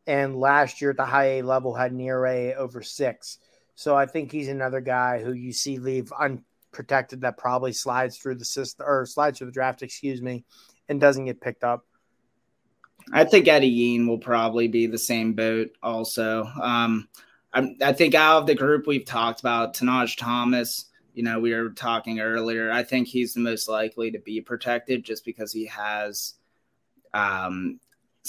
and 0.06 0.36
last 0.36 0.82
year 0.82 0.92
at 0.92 0.98
the 0.98 1.06
high 1.06 1.38
A 1.38 1.42
level 1.44 1.74
had 1.74 1.92
an 1.92 2.00
ERA 2.00 2.54
over 2.54 2.82
six. 2.82 3.38
So 3.80 3.96
I 3.96 4.08
think 4.08 4.30
he's 4.30 4.50
another 4.50 4.82
guy 4.82 5.24
who 5.24 5.32
you 5.32 5.54
see 5.54 5.78
leave 5.78 6.12
unprotected 6.12 7.22
that 7.22 7.38
probably 7.38 7.72
slides 7.72 8.18
through 8.18 8.36
the 8.36 8.44
system 8.44 8.86
or 8.86 9.06
slides 9.06 9.38
through 9.38 9.48
the 9.48 9.54
draft, 9.54 9.84
excuse 9.84 10.22
me, 10.22 10.44
and 10.90 11.00
doesn't 11.00 11.24
get 11.24 11.40
picked 11.40 11.64
up. 11.64 11.86
I 13.14 13.24
think 13.24 13.48
Eddie 13.48 13.70
Yean 13.70 14.06
will 14.06 14.18
probably 14.18 14.68
be 14.68 14.86
the 14.86 14.98
same 14.98 15.32
boat 15.32 15.70
also. 15.82 16.44
Um, 16.62 17.08
I, 17.54 17.74
I, 17.82 17.94
think 17.94 18.16
out 18.16 18.40
of 18.40 18.48
the 18.48 18.54
group 18.54 18.86
we've 18.86 19.06
talked 19.06 19.40
about, 19.40 19.76
Tahnaj 19.76 20.18
Thomas, 20.18 20.88
you 21.14 21.24
know, 21.24 21.40
we 21.40 21.54
were 21.54 21.70
talking 21.70 22.20
earlier. 22.20 22.70
I 22.70 22.84
think 22.84 23.08
he's 23.08 23.34
the 23.34 23.40
most 23.40 23.70
likely 23.70 24.12
to 24.12 24.20
be 24.20 24.42
protected 24.42 25.06
just 25.06 25.24
because 25.24 25.54
he 25.54 25.68
has 25.68 26.34
um, 27.14 27.80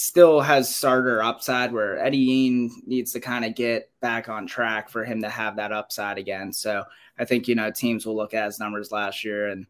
still 0.01 0.41
has 0.41 0.75
starter 0.75 1.23
upside 1.23 1.73
where 1.73 1.99
Eddie 1.99 2.17
Yean 2.17 2.83
needs 2.87 3.13
to 3.13 3.21
kind 3.21 3.45
of 3.45 3.55
get 3.55 3.91
back 4.01 4.31
on 4.31 4.47
track 4.47 4.89
for 4.89 5.05
him 5.05 5.21
to 5.21 5.29
have 5.29 5.57
that 5.57 5.73
upside 5.73 6.17
again. 6.17 6.53
So 6.53 6.85
I 7.19 7.27
think, 7.27 7.47
you 7.47 7.55
know, 7.55 7.71
teams 7.71 8.07
will 8.07 8.17
look 8.17 8.33
at 8.33 8.47
his 8.47 8.59
numbers 8.59 8.93
last 8.93 9.25
year 9.25 9.49
and, 9.49 9.67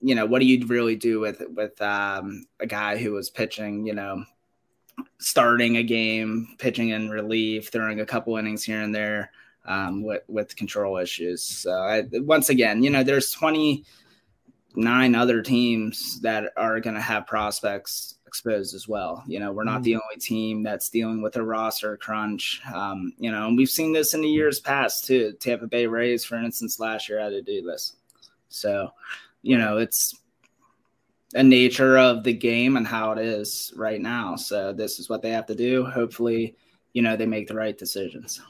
you 0.00 0.14
know, 0.14 0.26
what 0.26 0.40
do 0.40 0.46
you 0.46 0.66
really 0.66 0.94
do 0.94 1.20
with, 1.20 1.42
with 1.54 1.80
um, 1.80 2.46
a 2.60 2.66
guy 2.66 2.98
who 2.98 3.12
was 3.12 3.30
pitching, 3.30 3.86
you 3.86 3.94
know, 3.94 4.24
starting 5.18 5.78
a 5.78 5.82
game, 5.82 6.54
pitching 6.58 6.90
in 6.90 7.08
relief, 7.08 7.70
throwing 7.70 8.00
a 8.00 8.06
couple 8.06 8.36
innings 8.36 8.62
here 8.62 8.82
and 8.82 8.94
there 8.94 9.30
um, 9.64 10.02
with, 10.02 10.22
with 10.28 10.54
control 10.54 10.98
issues. 10.98 11.42
So 11.42 11.72
I, 11.72 12.04
once 12.12 12.50
again, 12.50 12.82
you 12.82 12.90
know, 12.90 13.02
there's 13.02 13.30
29 13.30 15.14
other 15.14 15.40
teams 15.40 16.20
that 16.20 16.52
are 16.58 16.78
going 16.78 16.96
to 16.96 17.00
have 17.00 17.26
prospects 17.26 18.16
exposed 18.32 18.74
as 18.74 18.88
well. 18.88 19.22
You 19.26 19.40
know, 19.40 19.52
we're 19.52 19.62
not 19.62 19.82
mm-hmm. 19.82 19.82
the 19.82 19.94
only 19.96 20.16
team 20.18 20.62
that's 20.62 20.88
dealing 20.88 21.20
with 21.20 21.36
a 21.36 21.42
roster 21.42 21.98
crunch. 21.98 22.62
Um, 22.72 23.12
you 23.18 23.30
know, 23.30 23.46
and 23.46 23.58
we've 23.58 23.68
seen 23.68 23.92
this 23.92 24.14
in 24.14 24.22
the 24.22 24.28
years 24.28 24.58
past 24.58 25.04
too. 25.04 25.34
Tampa 25.38 25.66
Bay 25.66 25.86
Rays, 25.86 26.24
for 26.24 26.36
instance, 26.36 26.80
last 26.80 27.10
year 27.10 27.20
had 27.20 27.28
to 27.28 27.42
do 27.42 27.60
this. 27.60 27.96
So, 28.48 28.88
you 29.42 29.58
know, 29.58 29.76
it's 29.76 30.18
a 31.34 31.42
nature 31.42 31.98
of 31.98 32.24
the 32.24 32.32
game 32.32 32.78
and 32.78 32.86
how 32.86 33.12
it 33.12 33.18
is 33.18 33.70
right 33.76 34.00
now. 34.00 34.36
So 34.36 34.72
this 34.72 34.98
is 34.98 35.10
what 35.10 35.20
they 35.20 35.30
have 35.32 35.46
to 35.46 35.54
do. 35.54 35.84
Hopefully, 35.84 36.56
you 36.94 37.02
know, 37.02 37.16
they 37.16 37.26
make 37.26 37.48
the 37.48 37.54
right 37.54 37.76
decisions. 37.76 38.40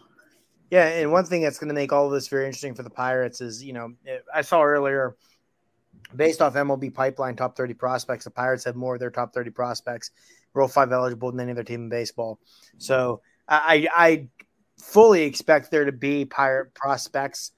Yeah, 0.70 0.86
and 0.86 1.10
one 1.10 1.24
thing 1.24 1.42
that's 1.42 1.58
going 1.58 1.68
to 1.68 1.74
make 1.74 1.92
all 1.92 2.06
of 2.06 2.12
this 2.12 2.28
very 2.28 2.46
interesting 2.46 2.76
for 2.76 2.84
the 2.84 2.90
Pirates 2.90 3.40
is, 3.40 3.64
you 3.64 3.72
know, 3.72 3.94
I 4.32 4.42
saw 4.42 4.62
earlier– 4.62 5.16
based 6.16 6.42
off 6.42 6.54
MLB 6.54 6.92
pipeline 6.92 7.36
top 7.36 7.56
30 7.56 7.74
prospects, 7.74 8.24
the 8.24 8.30
Pirates 8.30 8.64
have 8.64 8.76
more 8.76 8.94
of 8.94 9.00
their 9.00 9.10
top 9.10 9.32
30 9.32 9.50
prospects 9.50 10.10
Rule 10.54 10.68
5 10.68 10.92
eligible 10.92 11.30
than 11.30 11.40
any 11.40 11.52
other 11.52 11.64
team 11.64 11.84
in 11.84 11.88
baseball. 11.88 12.38
So 12.78 13.22
I, 13.48 13.88
I 13.94 14.28
fully 14.80 15.22
expect 15.22 15.70
there 15.70 15.84
to 15.84 15.92
be 15.92 16.24
Pirate 16.24 16.74
prospects, 16.74 17.52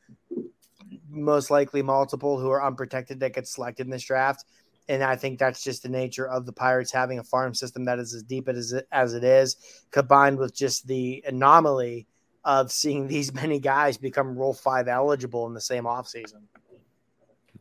most 1.09 1.51
likely 1.51 1.83
multiple, 1.83 2.39
who 2.39 2.51
are 2.51 2.65
unprotected 2.65 3.21
that 3.21 3.35
get 3.35 3.49
selected 3.49 3.87
in 3.87 3.91
this 3.91 4.05
draft. 4.05 4.45
And 4.89 5.03
I 5.03 5.17
think 5.17 5.39
that's 5.39 5.65
just 5.65 5.83
the 5.83 5.89
nature 5.89 6.29
of 6.29 6.45
the 6.47 6.53
Pirates 6.53 6.93
having 6.93 7.19
a 7.19 7.25
farm 7.25 7.55
system 7.55 7.87
that 7.87 7.99
is 7.99 8.15
as 8.15 8.23
deep 8.23 8.49
as 8.49 8.73
it, 8.73 8.87
as 8.93 9.15
it 9.15 9.25
is, 9.25 9.57
combined 9.91 10.39
with 10.39 10.55
just 10.55 10.87
the 10.87 11.25
anomaly 11.27 12.07
of 12.45 12.71
seeing 12.71 13.09
these 13.09 13.33
many 13.33 13.59
guys 13.59 13.97
become 13.97 14.37
Rule 14.37 14.55
5 14.55 14.89
eligible 14.89 15.47
in 15.47 15.55
the 15.55 15.61
same 15.61 15.85
offseason. 15.85 16.43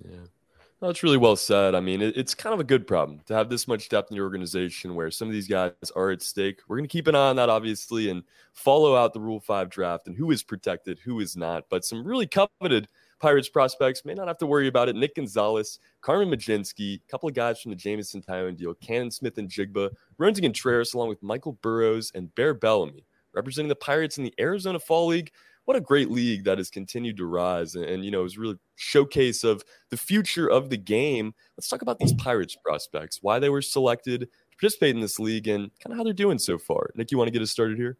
Yeah. 0.03 0.25
That's 0.83 1.01
really 1.01 1.17
well 1.17 1.37
said. 1.37 1.75
I 1.75 1.79
mean, 1.79 2.01
it, 2.01 2.17
it's 2.17 2.35
kind 2.35 2.53
of 2.53 2.59
a 2.59 2.65
good 2.65 2.85
problem 2.85 3.21
to 3.27 3.33
have 3.33 3.49
this 3.49 3.69
much 3.69 3.87
depth 3.87 4.11
in 4.11 4.17
your 4.17 4.25
organization 4.25 4.95
where 4.95 5.09
some 5.11 5.29
of 5.29 5.33
these 5.33 5.47
guys 5.47 5.71
are 5.95 6.11
at 6.11 6.21
stake. 6.21 6.59
We're 6.67 6.75
going 6.75 6.89
to 6.89 6.91
keep 6.91 7.07
an 7.07 7.15
eye 7.15 7.29
on 7.29 7.37
that, 7.37 7.47
obviously, 7.47 8.09
and 8.09 8.21
follow 8.51 8.93
out 8.93 9.13
the 9.13 9.21
Rule 9.21 9.39
5 9.39 9.69
draft 9.69 10.07
and 10.07 10.17
who 10.17 10.29
is 10.31 10.43
protected, 10.43 10.99
who 10.99 11.21
is 11.21 11.37
not. 11.37 11.63
But 11.69 11.85
some 11.85 12.05
really 12.05 12.27
coveted 12.27 12.89
Pirates 13.21 13.47
prospects 13.47 14.03
may 14.03 14.13
not 14.13 14.27
have 14.27 14.37
to 14.39 14.45
worry 14.45 14.67
about 14.67 14.89
it. 14.89 14.97
Nick 14.97 15.15
Gonzales, 15.15 15.79
Carmen 16.01 16.29
Mlodzinski, 16.29 16.95
a 16.95 17.07
couple 17.09 17.29
of 17.29 17.35
guys 17.35 17.61
from 17.61 17.69
the 17.69 17.77
Jameson 17.77 18.21
Taillon 18.21 18.57
deal, 18.57 18.73
Canaan 18.73 19.09
Smith-Njigba, 19.09 19.89
Roansy 20.19 20.41
Contreras, 20.41 20.93
along 20.93 21.07
with 21.07 21.23
Michael 21.23 21.53
Burrows 21.61 22.11
and 22.13 22.35
Bear 22.35 22.53
Bellamy, 22.53 23.05
representing 23.33 23.69
the 23.69 23.75
Pirates 23.75 24.17
in 24.17 24.25
the 24.25 24.33
Arizona 24.37 24.79
Fall 24.79 25.07
League 25.07 25.31
what 25.65 25.77
a 25.77 25.81
great 25.81 26.11
league 26.11 26.43
that 26.43 26.57
has 26.57 26.69
continued 26.69 27.17
to 27.17 27.25
rise 27.25 27.75
and, 27.75 27.85
and 27.85 28.05
you 28.05 28.11
know 28.11 28.23
is 28.23 28.37
really 28.37 28.57
showcase 28.75 29.43
of 29.43 29.63
the 29.89 29.97
future 29.97 30.47
of 30.47 30.69
the 30.69 30.77
game 30.77 31.33
let's 31.57 31.67
talk 31.67 31.81
about 31.81 31.99
these 31.99 32.13
pirates 32.13 32.55
prospects 32.63 33.19
why 33.21 33.39
they 33.39 33.49
were 33.49 33.61
selected 33.61 34.21
to 34.21 34.27
participate 34.57 34.95
in 34.95 35.01
this 35.01 35.19
league 35.19 35.47
and 35.47 35.71
kind 35.79 35.91
of 35.91 35.97
how 35.97 36.03
they're 36.03 36.13
doing 36.13 36.39
so 36.39 36.57
far 36.57 36.89
nick 36.95 37.11
you 37.11 37.17
want 37.17 37.27
to 37.27 37.31
get 37.31 37.41
us 37.41 37.51
started 37.51 37.77
here 37.77 37.97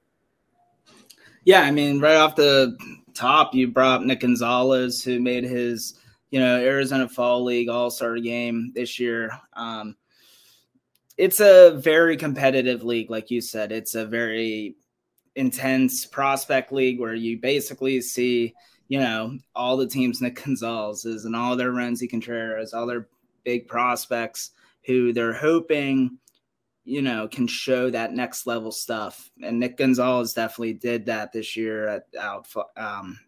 yeah 1.46 1.62
i 1.62 1.72
mean 1.72 2.00
right 2.00 2.15
off 2.15 2.36
the 2.36 2.77
top 3.13 3.53
you 3.53 3.67
brought 3.67 4.05
nick 4.05 4.20
gonzales 4.20 5.03
who 5.03 5.20
made 5.20 5.43
his 5.43 6.00
you 6.34 6.39
know, 6.39 6.58
Arizona 6.58 7.08
Fall 7.08 7.43
League 7.43 7.70
All 7.70 7.91
Star 7.91 8.17
game 8.17 8.72
this 8.74 9.00
year. 9.00 9.29
Um, 9.55 9.96
it's 11.15 11.39
a 11.39 11.79
very 11.79 12.17
competitive 12.17 12.84
league, 12.84 13.12
like 13.12 13.29
you 13.29 13.39
said. 13.39 13.72
It's 13.72 13.93
a 13.93 14.03
very 14.03 14.75
intense 15.36 16.06
prospect 16.06 16.72
league 16.72 17.00
where 17.00 17.16
you 17.16 17.38
basically 17.40 18.02
see, 18.02 18.54
you 18.88 19.00
know, 19.00 19.38
all 19.56 19.78
the 19.78 19.88
teams 19.88 20.22
Nick 20.22 20.44
Gonzales 20.44 21.06
is 21.06 21.25
and 21.25 21.36
all 21.36 21.56
their 21.56 21.72
Roansy 21.72 22.10
Contreras, 22.10 22.74
all 22.74 22.86
their 22.86 23.08
big 23.44 23.68
prospects 23.68 24.52
who 24.86 25.13
they're 25.13 25.34
hoping, 25.34 26.18
you 26.86 27.02
know, 27.02 27.28
can 27.28 27.48
show 27.48 27.90
that 27.90 28.13
next 28.13 28.46
level 28.46 28.72
stuff. 28.72 29.30
And 29.42 29.60
Nick 29.60 29.78
Gonzales 29.78 30.34
definitely 30.34 30.74
did 30.74 31.06
that 31.06 31.32
this 31.32 31.56
year 31.56 31.88
at 31.88 32.08
out, 32.20 32.48
um, 32.78 33.20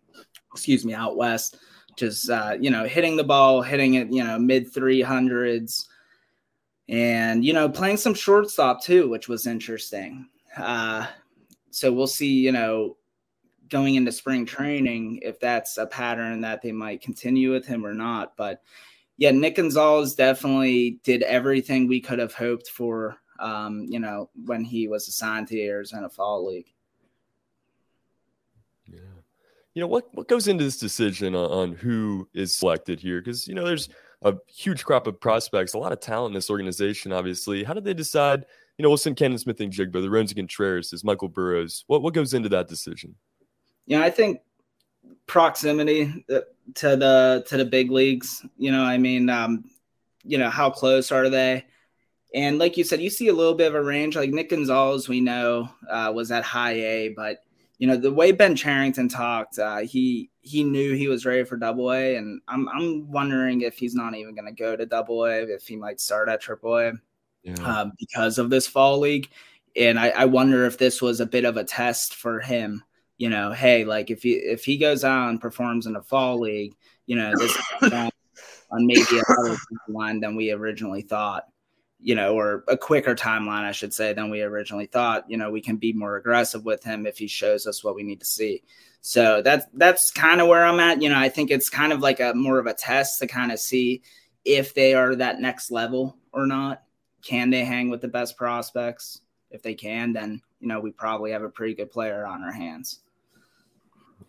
excuse 0.52 0.86
me, 0.86 0.94
out 0.94 1.18
west. 1.18 1.58
Just 1.96 2.30
uh, 2.30 2.58
you 2.60 2.70
know, 2.70 2.84
hitting 2.84 3.16
the 3.16 3.24
ball, 3.24 3.62
hitting 3.62 3.94
it, 3.94 4.12
you 4.12 4.24
know, 4.24 4.38
mid 4.38 4.74
three 4.74 5.02
hundreds, 5.02 5.88
and 6.90 7.46
you 7.46 7.54
know, 7.54 7.70
playing 7.70 7.96
some 7.96 8.14
shortstop 8.14 8.84
too, 8.84 9.08
which 9.08 9.30
was 9.30 9.48
interesting. 9.48 10.28
Uh, 10.58 11.08
so 11.76 11.92
we'll 11.92 12.08
see, 12.08 12.32
you 12.32 12.54
know, 12.54 12.96
going 13.68 13.96
into 13.96 14.12
spring 14.12 14.46
training 14.46 15.20
if 15.22 15.42
that's 15.42 15.78
a 15.78 15.86
pattern 15.86 16.40
that 16.40 16.62
they 16.62 16.72
might 16.72 17.02
continue 17.02 17.52
with 17.52 17.66
him 17.66 17.86
or 17.86 17.94
not. 17.94 18.38
But 18.38 18.62
yeah, 19.18 19.32
Nick 19.32 19.56
Gonzales 19.56 20.16
definitely 20.16 21.02
did 21.04 21.22
everything 21.24 21.88
we 21.88 22.00
could 22.00 22.20
have 22.20 22.34
hoped 22.34 22.70
for. 22.70 23.18
Um, 23.40 23.86
you 23.90 24.00
know, 24.00 24.30
when 24.46 24.64
he 24.64 24.88
was 24.88 25.10
assigned 25.10 25.50
to 25.50 25.56
the 25.56 25.64
Arizona 25.64 26.08
Fall 26.08 26.48
League. 26.48 26.72
Yeah, 28.88 29.00
you 29.74 29.82
know 29.82 29.88
what 29.88 30.08
what 30.14 30.30
goes 30.30 30.48
into 30.48 30.64
this 30.64 30.78
decision 30.78 31.36
on, 31.36 31.52
on 31.52 31.72
who 31.74 32.30
is 32.34 32.56
selected 32.56 33.02
here? 33.02 33.20
Because 33.20 33.50
you 33.50 33.54
know, 33.54 33.66
there's 33.66 33.90
a 34.22 34.36
huge 34.48 34.86
crop 34.86 35.08
of 35.08 35.20
prospects, 35.20 35.74
a 35.74 35.78
lot 35.78 35.92
of 35.92 36.00
talent 36.00 36.32
in 36.32 36.36
this 36.36 36.50
organization. 36.50 37.12
Obviously, 37.12 37.66
how 37.66 37.74
did 37.74 37.84
they 37.84 37.94
decide? 37.94 38.46
You 38.78 38.84
know, 38.84 38.90
we'll 38.90 38.98
send 38.98 39.16
Canaan 39.16 39.38
Smith-Njigba, 39.38 39.94
the 39.94 40.08
Roansy 40.08 40.36
Contreras, 40.36 40.92
is 40.92 41.04
Michael 41.04 41.30
Burrows. 41.30 41.86
What 41.88 42.02
what 42.02 42.14
goes 42.14 42.34
into 42.34 42.50
that 42.50 42.68
decision? 42.68 43.16
Yeah, 43.86 44.02
I 44.02 44.10
think 44.10 44.42
proximity 45.28 46.26
uh, 46.30 46.42
to 46.76 46.96
the 46.96 47.46
to 47.48 47.58
the 47.58 47.66
big 47.66 47.90
leagues. 47.90 48.46
You 48.58 48.72
know, 48.72 48.84
I 48.84 48.98
mean, 48.98 49.30
um, 49.30 49.66
you 50.24 50.38
know, 50.38 50.50
how 50.50 50.70
close 50.70 51.12
are 51.12 51.30
they? 51.30 51.66
And 52.34 52.60
like 52.60 52.76
you 52.76 52.84
said, 52.84 53.02
you 53.02 53.10
see 53.10 53.30
a 53.30 53.34
little 53.34 53.54
bit 53.54 53.68
of 53.68 53.76
a 53.76 53.84
range. 53.84 54.18
Like 54.18 54.32
Nick 54.32 54.50
Gonzales, 54.50 55.08
we 55.08 55.22
know 55.22 55.70
uh, 55.90 56.12
was 56.14 56.32
at 56.32 56.44
high 56.44 56.74
A, 56.74 57.10
but 57.10 57.38
you 57.78 57.88
know 57.88 57.96
the 57.96 58.12
way 58.12 58.34
Ben 58.34 58.58
Cherington 58.58 59.08
talked, 59.08 59.58
uh, 59.58 59.80
he 59.80 60.32
he 60.42 60.66
knew 60.66 60.96
he 60.96 61.08
was 61.08 61.26
ready 61.26 61.46
for 61.46 61.56
Double 61.56 61.94
A, 61.94 62.18
and 62.18 62.42
I'm 62.50 62.68
I'm 62.68 63.10
wondering 63.10 63.62
if 63.62 63.78
he's 63.78 63.96
not 63.96 64.16
even 64.16 64.36
going 64.36 64.48
to 64.48 64.52
go 64.52 64.76
to 64.76 64.86
Double 64.86 65.24
A, 65.24 65.44
if 65.44 65.66
he 65.66 65.78
might 65.78 66.02
start 66.02 66.28
at 66.28 66.42
Triple 66.42 66.78
A 66.78 66.94
yeah. 67.46 67.56
uh, 67.62 67.90
because 67.98 68.38
of 68.38 68.50
this 68.50 68.68
fall 68.68 69.00
league. 69.00 69.30
And 69.78 69.98
I, 70.00 70.10
I 70.10 70.26
wonder 70.26 70.66
if 70.66 70.78
this 70.78 71.02
was 71.02 71.22
a 71.22 71.26
bit 71.26 71.46
of 71.46 71.56
a 71.58 71.64
test 71.64 72.16
for 72.16 72.40
him 72.42 72.84
you 73.18 73.30
know, 73.30 73.52
hey, 73.52 73.86
like 73.86 74.12
if 74.12 74.24
he 74.24 74.34
if 74.34 74.66
he 74.66 74.78
goes 74.78 75.04
out 75.04 75.30
and 75.30 75.40
performs 75.40 75.86
in 75.86 75.96
a 75.96 76.02
fall 76.02 76.40
league, 76.40 76.76
you 77.06 77.16
know, 77.16 77.34
this 77.38 77.58
on 77.82 78.86
maybe 78.86 79.02
a 79.02 79.24
better 79.44 79.58
timeline 79.90 80.20
than 80.20 80.36
we 80.36 80.52
originally 80.52 81.02
thought, 81.02 81.46
you 82.00 82.16
know, 82.16 82.36
or 82.36 82.64
a 82.68 82.76
quicker 82.76 83.16
timeline, 83.16 83.64
I 83.64 83.72
should 83.72 83.94
say, 83.94 84.12
than 84.14 84.30
we 84.30 84.42
originally 84.42 84.88
thought. 84.88 85.30
You 85.30 85.38
know, 85.38 85.50
we 85.50 85.62
can 85.62 85.78
be 85.78 85.94
more 85.94 86.18
aggressive 86.18 86.66
with 86.66 86.84
him 86.84 87.06
if 87.06 87.18
he 87.18 87.28
shows 87.28 87.68
us 87.68 87.84
what 87.84 87.96
we 87.96 88.04
need 88.04 88.20
to 88.20 88.26
see. 88.26 88.64
So 89.00 89.42
that's 89.42 89.66
that's 89.74 90.12
kind 90.12 90.42
of 90.42 90.48
where 90.48 90.66
I'm 90.66 90.80
at. 90.80 91.02
You 91.02 91.10
know, 91.10 91.20
I 91.20 91.30
think 91.30 91.52
it's 91.52 91.70
kind 91.70 91.94
of 91.94 92.02
like 92.02 92.20
a 92.20 92.34
more 92.34 92.60
of 92.60 92.68
a 92.68 92.74
test 92.74 93.20
to 93.20 93.28
kind 93.28 93.52
of 93.52 93.60
see 93.60 94.02
if 94.44 94.74
they 94.74 94.94
are 94.94 95.16
that 95.16 95.40
next 95.40 95.72
level 95.72 96.18
or 96.34 96.46
not. 96.46 96.82
Can 97.26 97.50
they 97.50 97.66
hang 97.66 97.90
with 97.90 98.00
the 98.00 98.08
best 98.08 98.38
prospects? 98.38 99.22
If 99.52 99.62
they 99.62 99.74
can, 99.74 100.14
then 100.14 100.42
you 100.60 100.68
know 100.68 100.80
we 100.80 100.92
probably 100.92 101.32
have 101.32 101.44
a 101.44 101.50
pretty 101.50 101.74
good 101.74 101.92
player 101.92 102.26
on 102.26 102.42
our 102.42 102.52
hands. 102.52 103.02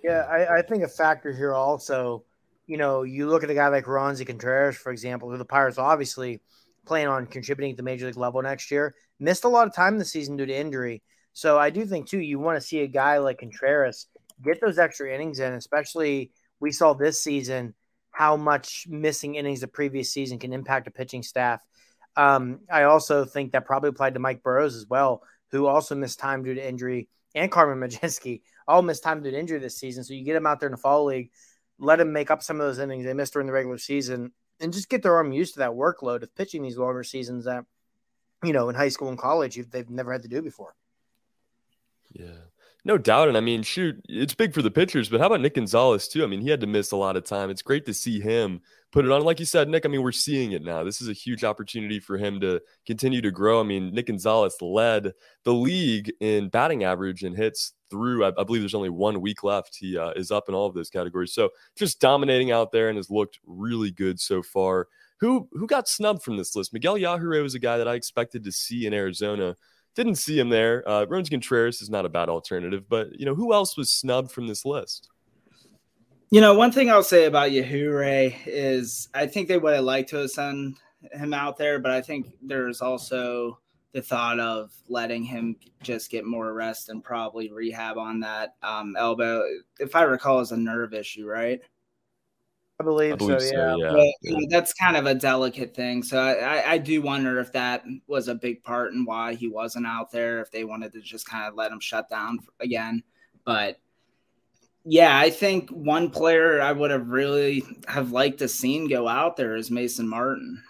Yeah, 0.03 0.23
I, 0.23 0.59
I 0.59 0.63
think 0.63 0.83
a 0.83 0.89
factor 0.89 1.33
here 1.33 1.55
also, 1.55 2.25
you 2.67 2.77
know, 2.77 3.03
you 3.03 3.29
look 3.29 3.45
at 3.45 3.51
a 3.51 3.55
guy 3.55 3.69
like 3.69 3.85
Roansy 3.85 4.27
Contreras, 4.27 4.77
for 4.77 4.93
example, 4.93 5.31
who 5.31 5.37
the 5.37 5.45
Pirates 5.45 5.79
obviously 5.79 6.41
plan 6.87 7.09
on 7.09 7.27
contributing 7.27 7.73
at 7.73 7.77
the 7.77 7.83
major 7.83 8.07
league 8.07 8.17
level 8.17 8.41
next 8.43 8.71
year, 8.71 8.95
missed 9.19 9.45
a 9.45 9.49
lot 9.49 9.67
of 9.67 9.75
time 9.75 9.99
this 9.99 10.13
season 10.13 10.37
due 10.37 10.47
to 10.47 10.57
injury. 10.57 11.03
So 11.33 11.59
I 11.59 11.71
do 11.71 11.85
think 11.85 12.09
too, 12.09 12.21
you 12.21 12.39
want 12.39 12.57
to 12.57 12.67
see 12.67 12.81
a 12.81 12.87
guy 12.87 13.19
like 13.19 13.39
Contreras 13.39 14.07
get 14.43 14.61
those 14.61 14.79
extra 14.79 15.13
innings 15.13 15.41
in, 15.41 15.53
especially 15.55 16.31
we 16.61 16.73
saw 16.73 16.95
this 16.95 17.23
season 17.23 17.75
how 18.11 18.37
much 18.37 18.87
missing 18.89 19.35
innings 19.35 19.61
the 19.61 19.69
previous 19.69 20.11
season 20.11 20.39
can 20.39 20.53
impact 20.53 20.87
a 20.87 20.91
pitching 20.91 21.23
staff. 21.23 21.61
Um, 22.17 22.61
I 22.73 22.85
also 22.85 23.25
think 23.25 23.53
that 23.53 23.67
probably 23.67 23.91
applied 23.91 24.15
to 24.15 24.21
Mike 24.21 24.43
Burrows 24.43 24.75
as 24.75 24.87
well, 24.87 25.23
who 25.51 25.67
also 25.67 25.95
missed 25.95 26.19
time 26.19 26.43
due 26.43 26.55
to 26.55 26.67
injury, 26.67 27.09
and 27.35 27.51
Carmen 27.51 27.79
Mlodzinski 27.89 28.43
all 28.67 28.83
missed 28.83 29.03
time 29.03 29.23
due 29.23 29.31
to 29.31 29.39
injury 29.39 29.59
this 29.59 29.79
season. 29.79 30.05
So 30.05 30.15
you 30.15 30.25
get 30.25 30.35
them 30.35 30.47
out 30.47 30.61
there 30.61 30.69
in 30.69 30.73
the 30.73 30.79
fall 30.79 31.05
league, 31.05 31.31
let 31.79 31.97
them 31.97 32.13
make 32.13 32.31
up 32.31 32.43
some 32.43 32.61
of 32.61 32.67
those 32.67 32.79
innings 32.79 33.05
they 33.05 33.15
missed 33.15 33.35
during 33.35 33.47
the 33.47 33.53
regular 33.53 33.79
season, 33.79 34.33
and 34.61 34.73
just 34.73 34.89
get 34.89 35.03
their 35.03 35.17
arm 35.17 35.33
used 35.33 35.55
to 35.55 35.61
that 35.61 35.73
workload 35.73 36.23
of 36.23 36.35
pitching 36.35 36.63
these 36.63 36.79
longer 36.79 37.05
seasons 37.05 37.45
that, 37.45 37.65
you 38.43 38.53
know, 38.53 38.69
in 38.69 38.75
high 38.75 38.89
school 38.89 39.09
and 39.09 39.19
college 39.19 39.59
they've 39.71 39.91
never 39.91 40.13
had 40.13 40.23
to 40.23 40.29
do 40.29 40.41
before. 40.41 40.75
Yeah. 42.13 42.39
No 42.85 42.97
doubt. 42.97 43.29
And 43.29 43.37
I 43.37 43.41
mean, 43.41 43.63
shoot, 43.63 44.01
it's 44.09 44.35
big 44.35 44.55
for 44.55 44.63
the 44.63 44.71
pitchers, 44.71 45.09
but 45.09 45.21
how 45.21 45.27
about 45.27 45.41
Nick 45.41 45.55
Gonzales, 45.55 46.07
too? 46.07 46.23
I 46.23 46.29
mean, 46.29 46.41
he 46.41 46.51
had 46.51 46.61
to 46.61 46.69
miss 46.69 46.93
a 46.93 46.97
lot 46.97 47.17
of 47.17 47.25
time. 47.25 47.51
It's 47.51 47.63
great 47.63 47.85
to 47.87 47.93
see 47.95 48.21
him 48.21 48.61
put 48.93 49.05
it 49.05 49.11
on. 49.11 49.23
Like 49.23 49.41
you 49.41 49.47
said, 49.47 49.69
Nick, 49.69 49.85
I 49.85 49.89
mean, 49.89 50.03
we're 50.03 50.13
seeing 50.13 50.53
it 50.53 50.63
now. 50.63 50.85
This 50.85 51.01
is 51.01 51.09
a 51.09 51.13
huge 51.13 51.45
opportunity 51.45 52.01
for 52.01 52.17
him 52.17 52.41
to 52.41 52.61
continue 52.87 53.21
to 53.21 53.31
grow. 53.31 53.61
I 53.61 53.65
mean, 53.65 53.95
Nick 53.95 54.07
Gonzales 54.07 54.57
led 54.61 55.13
the 55.45 55.53
league 55.53 56.13
in 56.21 56.49
batting 56.49 56.85
average 56.85 57.23
and 57.23 57.37
hits 57.37 57.73
through, 57.91 58.25
I, 58.25 58.29
I 58.39 58.45
believe 58.45 58.63
there's 58.63 58.75
only 58.75 58.91
one 58.91 59.21
week 59.21 59.43
left. 59.43 59.77
He 59.77 59.97
uh, 59.97 60.11
is 60.11 60.31
up 60.31 60.49
in 60.49 60.55
all 60.55 60.67
of 60.67 60.75
those 60.75 60.91
categories. 60.91 61.33
So 61.33 61.51
just 61.77 62.01
dominating 62.01 62.51
out 62.51 62.73
there 62.73 62.89
and 62.89 62.97
has 62.97 63.11
looked 63.11 63.39
really 63.47 63.91
good 63.91 64.21
so 64.21 64.43
far. 64.43 64.89
Who 65.21 65.49
who 65.53 65.67
got 65.67 65.89
snubbed 65.89 66.23
from 66.23 66.37
this 66.37 66.55
list? 66.55 66.75
Miguel 66.75 66.97
Yajure 66.97 67.43
was 67.43 67.55
a 67.55 67.59
guy 67.59 67.79
that 67.79 67.89
I 67.89 67.95
expected 67.95 68.45
to 68.45 68.53
see 68.53 68.87
in 68.87 68.93
Arizona. 68.93 69.57
Didn't 69.95 70.17
see 70.17 70.39
him 70.39 70.51
there. 70.51 70.87
Uh, 70.87 71.07
Roansy 71.07 71.31
Contreras 71.31 71.81
is 71.81 71.89
not 71.89 72.05
a 72.05 72.11
bad 72.11 72.29
alternative, 72.29 72.87
but 72.87 73.19
you 73.19 73.25
know 73.25 73.35
who 73.35 73.55
else 73.55 73.79
was 73.79 73.91
snubbed 73.91 74.31
from 74.31 74.47
this 74.47 74.67
list? 74.67 75.09
You 76.31 76.41
know, 76.41 76.55
one 76.55 76.73
thing 76.73 76.91
I'll 76.91 77.05
say 77.05 77.27
about 77.27 77.51
Yajure 77.51 78.35
is 78.47 79.09
I 79.15 79.27
think 79.27 79.49
they 79.49 79.59
would 79.59 79.75
have 79.75 79.85
liked 79.85 80.11
to 80.11 80.17
have 80.17 80.31
sent 80.31 80.79
him 81.13 81.33
out 81.33 81.57
there, 81.57 81.79
but 81.79 81.93
I 81.93 82.01
think 82.03 82.33
there's 82.43 82.81
also 82.81 83.61
the 83.93 84.03
thought 84.03 84.41
of 84.41 84.73
letting 84.89 85.23
him 85.23 85.57
just 85.83 86.11
get 86.11 86.27
more 86.27 86.53
rest 86.53 86.89
and 86.89 87.03
probably 87.03 87.51
rehab 87.51 87.97
on 87.97 88.21
that 88.21 88.55
um, 88.63 88.97
elbow. 88.99 89.43
If 89.79 89.95
I 89.95 90.03
recall, 90.03 90.41
is 90.41 90.53
a 90.53 90.57
nerve 90.57 90.95
issue, 90.95 91.27
right? 91.27 91.61
I 92.79 92.85
believe, 92.85 93.15
I 93.15 93.17
believe 93.17 93.41
so, 93.41 93.49
so, 93.49 93.77
yeah. 93.77 93.77
yeah. 93.77 93.93
But, 93.93 94.07
yeah. 94.21 94.47
that's 94.51 94.75
kind 94.75 94.97
of 94.99 95.07
a 95.07 95.15
delicate 95.15 95.75
thing. 95.75 96.03
So 96.03 96.21
I, 96.21 96.73
I, 96.73 96.79
do 96.79 97.01
wonder 97.01 97.39
if 97.39 97.53
that 97.53 97.85
was 98.07 98.29
a 98.29 98.35
big 98.35 98.63
part 98.63 98.93
in 98.93 99.07
why 99.07 99.33
he 99.33 99.49
wasn't 99.49 99.87
out 99.87 100.11
there, 100.11 100.43
if 100.43 100.51
they 100.51 100.65
wanted 100.65 100.93
to 100.93 101.01
just 101.01 101.27
kind 101.27 101.49
of 101.49 101.55
let 101.55 101.73
him 101.73 101.81
shut 101.81 102.11
down 102.11 102.39
again. 102.61 103.03
But 103.47 103.81
yeah, 104.89 105.19
I 105.19 105.31
think 105.31 105.71
one 105.71 106.11
player 106.11 106.61
I 106.61 106.71
would 106.71 106.93
have 106.93 107.09
really 107.09 107.65
have 107.89 108.13
liked 108.13 108.39
to 108.39 108.49
seen 108.49 108.89
go 108.89 109.09
out 109.09 109.37
there 109.37 109.57
is 109.57 109.69
Mason 109.69 110.09
Martin. 110.09 110.63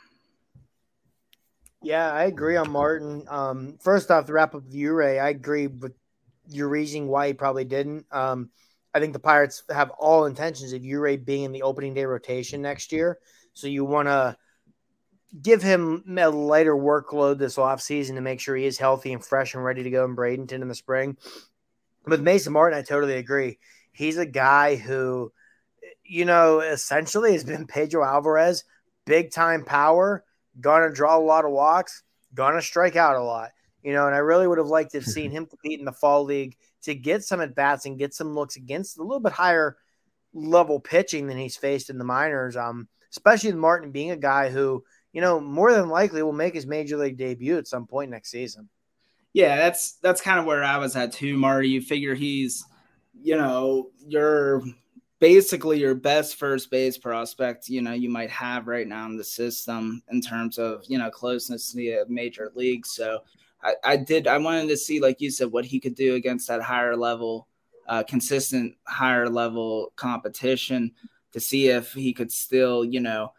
Yeah, 1.83 2.11
I 2.11 2.25
agree 2.25 2.57
on 2.57 2.71
Martin. 2.71 3.27
Um, 3.29 3.77
first 3.79 4.11
off, 4.11 4.27
the 4.27 4.33
wrap 4.33 4.55
up 4.55 4.65
with 4.65 4.73
Yajure, 4.73 5.21
I 5.21 5.29
agree 5.29 5.67
with 5.67 5.93
your 6.49 6.69
reasoning 6.69 7.09
why 7.09 7.29
he 7.29 7.33
probably 7.35 7.67
didn't. 7.67 8.07
Um, 8.11 8.49
I 8.95 9.01
think 9.01 9.13
the 9.13 9.19
Pirates 9.19 9.63
have 9.71 9.91
all 9.91 10.25
intentions 10.25 10.73
of 10.73 10.81
Yajure 10.81 11.23
being 11.23 11.45
in 11.45 11.53
the 11.53 11.63
opening 11.63 11.93
day 11.93 12.07
rotation 12.07 12.63
next 12.63 12.93
year. 12.93 13.19
So 13.53 13.67
you 13.67 13.85
want 13.85 14.09
to 14.09 14.35
give 15.43 15.63
him 15.63 16.05
a 16.19 16.31
lighter 16.31 16.75
workload 16.75 17.37
this 17.37 17.57
offseason 17.57 18.15
to 18.15 18.23
make 18.23 18.41
sure 18.41 18.57
he 18.57 18.65
is 18.65 18.79
healthy 18.79 19.13
and 19.13 19.23
fresh 19.23 19.55
and 19.55 19.63
ready 19.63 19.83
to 19.83 19.91
go 19.91 20.07
in 20.07 20.17
Bradenton 20.17 20.63
in 20.63 20.69
the 20.69 20.75
spring. 20.75 21.19
With 22.07 22.23
Mason 22.23 22.55
Martin, 22.55 22.79
I 22.79 22.83
totally 22.83 23.17
agree. 23.17 23.59
He's 23.97 24.19
a 24.19 24.27
guy 24.27 24.77
who, 24.77 25.33
you 26.05 26.25
know, 26.25 26.61
essentially 26.61 27.33
has 27.33 27.45
been 27.45 27.67
Pedro 27.67 28.05
Alvarez, 28.05 28.65
big 29.07 29.31
time 29.31 29.65
power 29.65 30.23
gonna 30.61 30.93
draw 30.93 31.17
a 31.17 31.21
lot 31.21 31.45
of 31.45 31.51
walks, 31.51 32.03
gonna 32.35 32.63
strike 32.63 32.97
out 32.97 33.17
a 33.17 33.23
lot. 33.23 33.51
You 33.83 33.93
know, 33.93 34.07
and 34.07 34.15
I 34.15 34.19
really 34.19 34.47
would 34.47 34.59
have 34.59 34.67
liked 34.67 34.93
to 34.93 34.99
have 34.99 35.07
seen 35.07 35.31
him 35.31 35.47
compete 35.47 35.79
in 35.79 35.85
the 35.85 35.93
fall 35.93 36.25
league 36.25 36.57
to 36.83 36.95
get 36.95 37.25
some 37.25 37.41
at 37.41 37.55
bats 37.55 37.87
and 37.87 37.99
get 37.99 38.15
some 38.15 38.35
looks 38.35 38.57
against 38.57 38.99
a 38.99 39.03
little 39.03 39.21
bit 39.21 39.33
higher 39.33 39.77
level 40.35 40.81
pitching 40.81 41.29
than 41.29 41.39
he's 41.39 41.57
faced 41.57 41.89
in 41.89 41.99
the 41.99 42.05
minors. 42.05 42.57
Um, 42.57 42.89
especially 43.13 43.51
with 43.51 43.61
Martin 43.61 43.93
being 43.93 44.11
a 44.11 44.17
guy 44.17 44.51
who, 44.51 44.83
you 45.13 45.21
know, 45.21 45.41
more 45.41 45.73
than 45.73 45.89
likely 45.89 46.23
will 46.23 46.33
make 46.33 46.55
his 46.55 46.67
major 46.67 46.97
league 46.97 47.17
debut 47.17 47.59
at 47.59 47.69
some 47.69 47.87
point 47.87 48.11
next 48.11 48.31
season. 48.31 48.69
Yeah, 49.33 49.57
that's 49.57 49.93
that's 50.03 50.21
kind 50.21 50.41
of 50.41 50.47
where 50.47 50.65
I 50.65 50.79
was 50.79 50.97
at 50.97 51.13
too, 51.13 51.37
Marty. 51.37 51.69
You 51.69 51.81
figure 51.81 52.15
he's, 52.15 52.65
you 53.23 53.37
know, 53.37 53.91
your 54.07 54.63
basically 55.19 55.79
your 55.79 55.95
best 55.95 56.37
first 56.37 56.71
base 56.71 56.99
prospect, 56.99 57.69
you 57.69 57.81
know, 57.81 57.93
you 57.93 58.11
might 58.11 58.31
have 58.31 58.67
right 58.67 58.87
now 58.87 59.07
in 59.07 59.17
the 59.17 59.25
system 59.25 60.03
in 60.11 60.21
terms 60.21 60.59
of, 60.59 60.85
you 60.89 60.99
know, 60.99 61.11
closeness 61.11 61.73
to 61.73 61.77
the 61.77 62.05
major 62.09 62.53
league. 62.55 62.87
So 62.87 63.21
I, 63.63 63.75
I 63.83 63.97
did, 63.97 64.27
I 64.27 64.39
wanted 64.39 64.69
to 64.69 64.77
see, 64.77 65.01
like 65.01 65.21
you 65.21 65.31
said, 65.31 65.51
what 65.51 65.65
he 65.65 65.81
could 65.81 65.95
do 65.95 66.15
against 66.15 66.49
that 66.49 66.63
higher 66.63 66.97
level, 66.97 67.49
uh, 67.89 68.03
consistent 68.03 68.75
higher 68.87 69.29
level 69.29 69.93
competition 69.97 70.93
to 71.33 71.41
see 71.41 71.69
if 71.69 71.93
he 71.93 72.13
could 72.13 72.31
still, 72.31 72.85
you 72.85 73.01
know, 73.01 73.33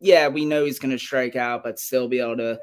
yeah, 0.00 0.28
we 0.28 0.44
know 0.44 0.64
he's 0.64 0.78
going 0.78 0.92
to 0.92 0.98
strike 0.98 1.36
out, 1.36 1.62
but 1.62 1.78
still 1.78 2.08
be 2.08 2.20
able 2.20 2.36
to, 2.36 2.58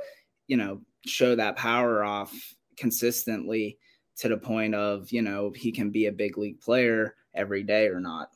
you 0.47 0.57
know, 0.57 0.81
show 1.05 1.35
that 1.35 1.55
power 1.55 2.03
off 2.03 2.33
consistently 2.77 3.77
to 4.17 4.29
the 4.29 4.37
point 4.37 4.75
of, 4.75 5.11
you 5.11 5.21
know, 5.21 5.51
he 5.55 5.71
can 5.71 5.89
be 5.89 6.05
a 6.05 6.11
big 6.11 6.37
league 6.37 6.59
player 6.61 7.15
every 7.33 7.63
day 7.63 7.87
or 7.87 7.99
not. 7.99 8.29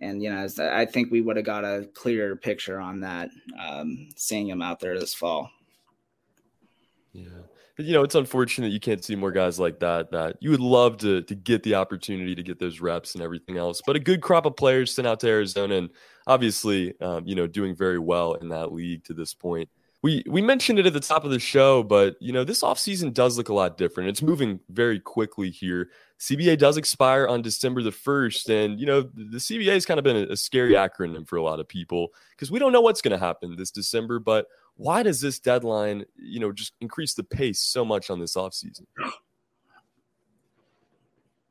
And, 0.00 0.22
you 0.22 0.30
know, 0.30 0.46
I 0.60 0.84
think 0.84 1.10
we 1.10 1.20
would 1.20 1.36
have 1.36 1.46
got 1.46 1.64
a 1.64 1.88
clearer 1.94 2.36
picture 2.36 2.80
on 2.80 3.00
that 3.00 3.30
um, 3.58 4.08
seeing 4.16 4.48
him 4.48 4.60
out 4.60 4.80
there 4.80 4.98
this 4.98 5.14
fall. 5.14 5.50
Yeah. 7.12 7.28
You 7.78 7.92
know, 7.92 8.02
it's 8.02 8.14
unfortunate 8.14 8.70
you 8.72 8.80
can't 8.80 9.02
see 9.02 9.16
more 9.16 9.32
guys 9.32 9.58
like 9.58 9.80
that. 9.80 10.12
That 10.12 10.36
you 10.40 10.50
would 10.50 10.60
love 10.60 10.96
to 10.98 11.22
to 11.22 11.34
get 11.34 11.64
the 11.64 11.74
opportunity 11.74 12.34
to 12.34 12.42
get 12.42 12.60
those 12.60 12.80
reps 12.80 13.14
and 13.14 13.22
everything 13.22 13.56
else. 13.56 13.82
But 13.84 13.96
a 13.96 14.00
good 14.00 14.20
crop 14.20 14.46
of 14.46 14.54
players 14.54 14.94
sent 14.94 15.08
out 15.08 15.18
to 15.20 15.28
Arizona, 15.28 15.76
and 15.76 15.90
obviously, 16.28 16.94
um, 17.00 17.26
you 17.26 17.34
know, 17.34 17.48
doing 17.48 17.74
very 17.74 17.98
well 17.98 18.34
in 18.34 18.48
that 18.50 18.72
league 18.72 19.02
to 19.04 19.14
this 19.14 19.34
point 19.34 19.68
we 20.04 20.22
we 20.26 20.42
mentioned 20.42 20.78
it 20.78 20.84
at 20.84 20.92
the 20.92 21.00
top 21.00 21.24
of 21.24 21.30
the 21.30 21.38
show, 21.38 21.82
but 21.82 22.20
you 22.20 22.30
know, 22.30 22.44
this 22.44 22.60
offseason 22.60 23.14
does 23.14 23.38
look 23.38 23.48
a 23.48 23.54
lot 23.54 23.78
different. 23.78 24.10
It's 24.10 24.20
moving 24.20 24.60
very 24.68 25.00
quickly 25.00 25.48
here. 25.48 25.88
CBA 26.20 26.58
does 26.58 26.76
expire 26.76 27.26
on 27.26 27.40
December 27.40 27.82
the 27.82 27.88
1st. 27.88 28.50
And, 28.50 28.78
you 28.78 28.84
know, 28.84 29.00
the 29.00 29.38
CBA 29.38 29.72
has 29.72 29.86
kind 29.86 29.96
of 29.96 30.04
been 30.04 30.16
a, 30.16 30.32
a 30.32 30.36
scary 30.36 30.74
acronym 30.74 31.26
for 31.26 31.36
a 31.36 31.42
lot 31.42 31.58
of 31.58 31.66
people 31.66 32.08
because 32.32 32.50
we 32.50 32.58
don't 32.58 32.70
know 32.70 32.82
what's 32.82 33.00
going 33.00 33.18
to 33.18 33.24
happen 33.24 33.56
this 33.56 33.70
December. 33.70 34.18
But 34.18 34.46
why 34.76 35.02
does 35.02 35.22
this 35.22 35.38
deadline, 35.38 36.04
you 36.16 36.38
know, 36.38 36.52
just 36.52 36.74
increase 36.82 37.14
the 37.14 37.24
pace 37.24 37.60
so 37.60 37.82
much 37.82 38.10
on 38.10 38.20
this 38.20 38.36
offseason? 38.36 38.84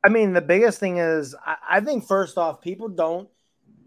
I 0.04 0.10
mean, 0.10 0.32
the 0.32 0.40
biggest 0.40 0.78
thing 0.78 0.98
is, 0.98 1.34
I, 1.44 1.56
I 1.68 1.80
think 1.80 2.06
first 2.06 2.38
off, 2.38 2.60
people 2.60 2.88
don't 2.88 3.28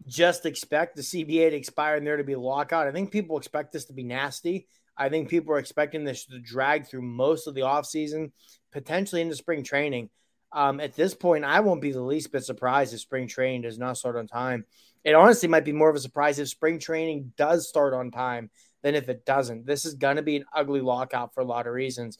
just 0.07 0.45
expect 0.45 0.95
the 0.95 1.01
CBA 1.01 1.49
to 1.49 1.55
expire 1.55 1.97
and 1.97 2.07
there 2.07 2.17
to 2.17 2.23
be 2.23 2.33
a 2.33 2.39
lockout. 2.39 2.87
I 2.87 2.91
think 2.91 3.11
people 3.11 3.37
expect 3.37 3.73
this 3.73 3.85
to 3.85 3.93
be 3.93 4.03
nasty. 4.03 4.67
I 4.97 5.09
think 5.09 5.29
people 5.29 5.53
are 5.53 5.59
expecting 5.59 6.03
this 6.03 6.25
to 6.25 6.39
drag 6.39 6.87
through 6.87 7.03
most 7.03 7.45
of 7.45 7.53
the 7.53 7.61
offseason, 7.61 8.31
potentially 8.71 9.21
into 9.21 9.35
spring 9.35 9.63
training. 9.63 10.09
Um, 10.51 10.79
at 10.79 10.95
this 10.95 11.13
point, 11.13 11.43
I 11.43 11.59
won't 11.59 11.81
be 11.81 11.91
the 11.91 12.01
least 12.01 12.31
bit 12.31 12.43
surprised 12.43 12.93
if 12.93 13.01
spring 13.01 13.27
training 13.27 13.61
does 13.61 13.77
not 13.77 13.97
start 13.97 14.15
on 14.15 14.27
time. 14.27 14.65
It 15.03 15.13
honestly 15.13 15.49
might 15.49 15.65
be 15.65 15.73
more 15.73 15.89
of 15.89 15.95
a 15.95 15.99
surprise 15.99 16.39
if 16.39 16.47
spring 16.47 16.79
training 16.79 17.33
does 17.37 17.67
start 17.67 17.93
on 17.93 18.11
time 18.11 18.49
than 18.81 18.95
if 18.95 19.09
it 19.09 19.25
doesn't. 19.25 19.65
This 19.65 19.85
is 19.85 19.95
going 19.95 20.15
to 20.15 20.21
be 20.21 20.37
an 20.37 20.45
ugly 20.55 20.81
lockout 20.81 21.33
for 21.33 21.41
a 21.41 21.45
lot 21.45 21.67
of 21.67 21.73
reasons. 21.73 22.17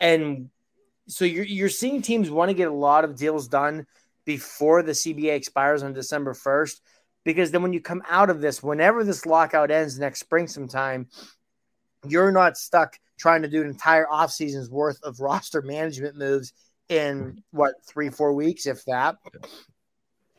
And 0.00 0.50
so 1.06 1.24
you're, 1.24 1.44
you're 1.44 1.68
seeing 1.68 2.02
teams 2.02 2.30
want 2.30 2.50
to 2.50 2.54
get 2.54 2.68
a 2.68 2.74
lot 2.74 3.04
of 3.04 3.16
deals 3.16 3.48
done 3.48 3.86
before 4.24 4.82
the 4.82 4.92
CBA 4.92 5.34
expires 5.34 5.82
on 5.82 5.92
December 5.92 6.34
1st 6.34 6.80
because 7.24 7.50
then 7.50 7.62
when 7.62 7.72
you 7.72 7.80
come 7.80 8.02
out 8.08 8.30
of 8.30 8.40
this, 8.40 8.62
whenever 8.62 9.04
this 9.04 9.26
lockout 9.26 9.70
ends 9.70 9.98
next 9.98 10.20
spring 10.20 10.46
sometime, 10.46 11.08
you're 12.06 12.32
not 12.32 12.56
stuck 12.56 12.98
trying 13.18 13.42
to 13.42 13.48
do 13.48 13.60
an 13.60 13.68
entire 13.68 14.08
off 14.08 14.32
season's 14.32 14.70
worth 14.70 14.98
of 15.02 15.20
roster 15.20 15.60
management 15.60 16.16
moves 16.16 16.52
in 16.88 17.42
what 17.50 17.74
three, 17.86 18.08
four 18.08 18.32
weeks, 18.32 18.66
if 18.66 18.84
that. 18.86 19.16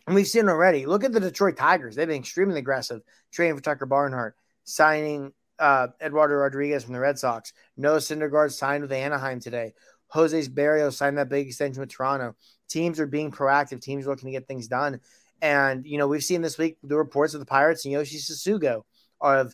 And 0.07 0.15
we've 0.15 0.27
seen 0.27 0.49
already. 0.49 0.85
Look 0.85 1.03
at 1.03 1.13
the 1.13 1.19
Detroit 1.19 1.57
Tigers. 1.57 1.95
They've 1.95 2.07
been 2.07 2.17
extremely 2.17 2.59
aggressive, 2.59 3.01
trading 3.31 3.55
for 3.55 3.61
Tucker 3.61 3.85
Barnhart, 3.85 4.35
signing 4.63 5.31
uh, 5.59 5.87
Eduardo 6.01 6.33
Rodriguez 6.33 6.83
from 6.83 6.93
the 6.93 6.99
Red 6.99 7.19
Sox. 7.19 7.53
Noah 7.77 7.99
Syndergaard 7.99 8.51
signed 8.51 8.81
with 8.81 8.91
Anaheim 8.91 9.39
today. 9.39 9.73
Jose 10.07 10.47
Berrios 10.47 10.93
signed 10.93 11.17
that 11.17 11.29
big 11.29 11.47
extension 11.47 11.79
with 11.79 11.89
Toronto. 11.89 12.35
Teams 12.67 12.99
are 12.99 13.05
being 13.07 13.31
proactive. 13.31 13.79
Teams 13.79 14.05
are 14.05 14.09
looking 14.09 14.27
to 14.27 14.37
get 14.37 14.47
things 14.47 14.67
done. 14.67 14.99
And, 15.41 15.85
you 15.85 15.97
know, 15.97 16.07
we've 16.07 16.23
seen 16.23 16.41
this 16.41 16.57
week 16.57 16.77
the 16.83 16.97
reports 16.97 17.33
of 17.33 17.39
the 17.39 17.45
Pirates 17.45 17.85
and 17.85 17.91
Yoshi 17.91 18.17
Tsutsugo 18.17 18.83
of, 19.19 19.53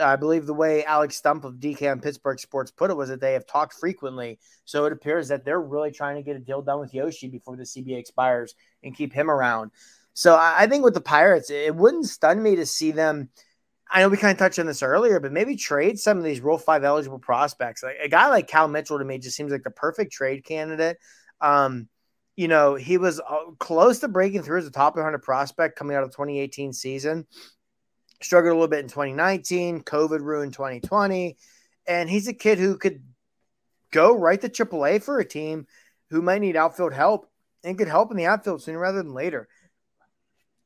I 0.00 0.16
believe 0.16 0.46
the 0.46 0.54
way 0.54 0.84
Alex 0.84 1.20
Stumpf 1.20 1.44
of 1.44 1.54
DK 1.54 2.02
Pittsburgh 2.02 2.38
Sports 2.38 2.70
put 2.70 2.90
it 2.90 2.96
was 2.96 3.08
that 3.08 3.20
they 3.20 3.32
have 3.32 3.46
talked 3.46 3.74
frequently. 3.74 4.38
So 4.64 4.84
it 4.84 4.92
appears 4.92 5.28
that 5.28 5.44
they're 5.44 5.60
really 5.60 5.90
trying 5.90 6.16
to 6.16 6.22
get 6.22 6.36
a 6.36 6.40
deal 6.40 6.62
done 6.62 6.80
with 6.80 6.94
Yoshi 6.94 7.28
before 7.28 7.56
the 7.56 7.64
CBA 7.64 7.98
expires 7.98 8.54
and 8.82 8.96
keep 8.96 9.12
him 9.12 9.30
around. 9.30 9.70
So 10.14 10.36
I 10.38 10.66
think 10.66 10.84
with 10.84 10.94
the 10.94 11.00
Pirates, 11.00 11.50
it 11.50 11.74
wouldn't 11.74 12.06
stun 12.06 12.42
me 12.42 12.56
to 12.56 12.66
see 12.66 12.90
them. 12.90 13.30
I 13.90 14.00
know 14.00 14.08
we 14.08 14.16
kind 14.16 14.32
of 14.32 14.38
touched 14.38 14.58
on 14.58 14.66
this 14.66 14.82
earlier, 14.82 15.18
but 15.18 15.32
maybe 15.32 15.56
trade 15.56 15.98
some 15.98 16.18
of 16.18 16.24
these 16.24 16.40
Rule 16.40 16.58
5 16.58 16.84
eligible 16.84 17.18
prospects. 17.18 17.82
Like 17.82 17.96
a 18.02 18.08
guy 18.08 18.28
like 18.28 18.46
Cal 18.46 18.68
Mitchell 18.68 18.98
to 18.98 19.04
me 19.04 19.18
just 19.18 19.36
seems 19.36 19.50
like 19.50 19.64
the 19.64 19.70
perfect 19.70 20.12
trade 20.12 20.44
candidate. 20.44 20.98
Um, 21.40 21.88
you 22.40 22.48
know, 22.48 22.74
he 22.74 22.96
was 22.96 23.20
uh, 23.20 23.50
close 23.58 23.98
to 23.98 24.08
breaking 24.08 24.42
through 24.42 24.60
as 24.60 24.66
a 24.66 24.70
top 24.70 24.96
100 24.96 25.18
prospect 25.18 25.76
coming 25.76 25.94
out 25.94 26.04
of 26.04 26.08
the 26.08 26.16
2018 26.16 26.72
season. 26.72 27.26
Struggled 28.22 28.52
a 28.52 28.54
little 28.54 28.66
bit 28.66 28.78
in 28.78 28.88
2019. 28.88 29.82
COVID 29.82 30.22
ruined 30.22 30.54
2020. 30.54 31.36
And 31.86 32.08
he's 32.08 32.28
a 32.28 32.32
kid 32.32 32.58
who 32.58 32.78
could 32.78 33.02
go 33.90 34.16
right 34.16 34.40
to 34.40 34.48
AAA 34.48 35.02
for 35.02 35.18
a 35.18 35.24
team 35.24 35.66
who 36.08 36.22
might 36.22 36.40
need 36.40 36.56
outfield 36.56 36.94
help 36.94 37.28
and 37.62 37.76
could 37.76 37.88
help 37.88 38.10
in 38.10 38.16
the 38.16 38.24
outfield 38.24 38.62
sooner 38.62 38.78
rather 38.78 39.02
than 39.02 39.12
later. 39.12 39.46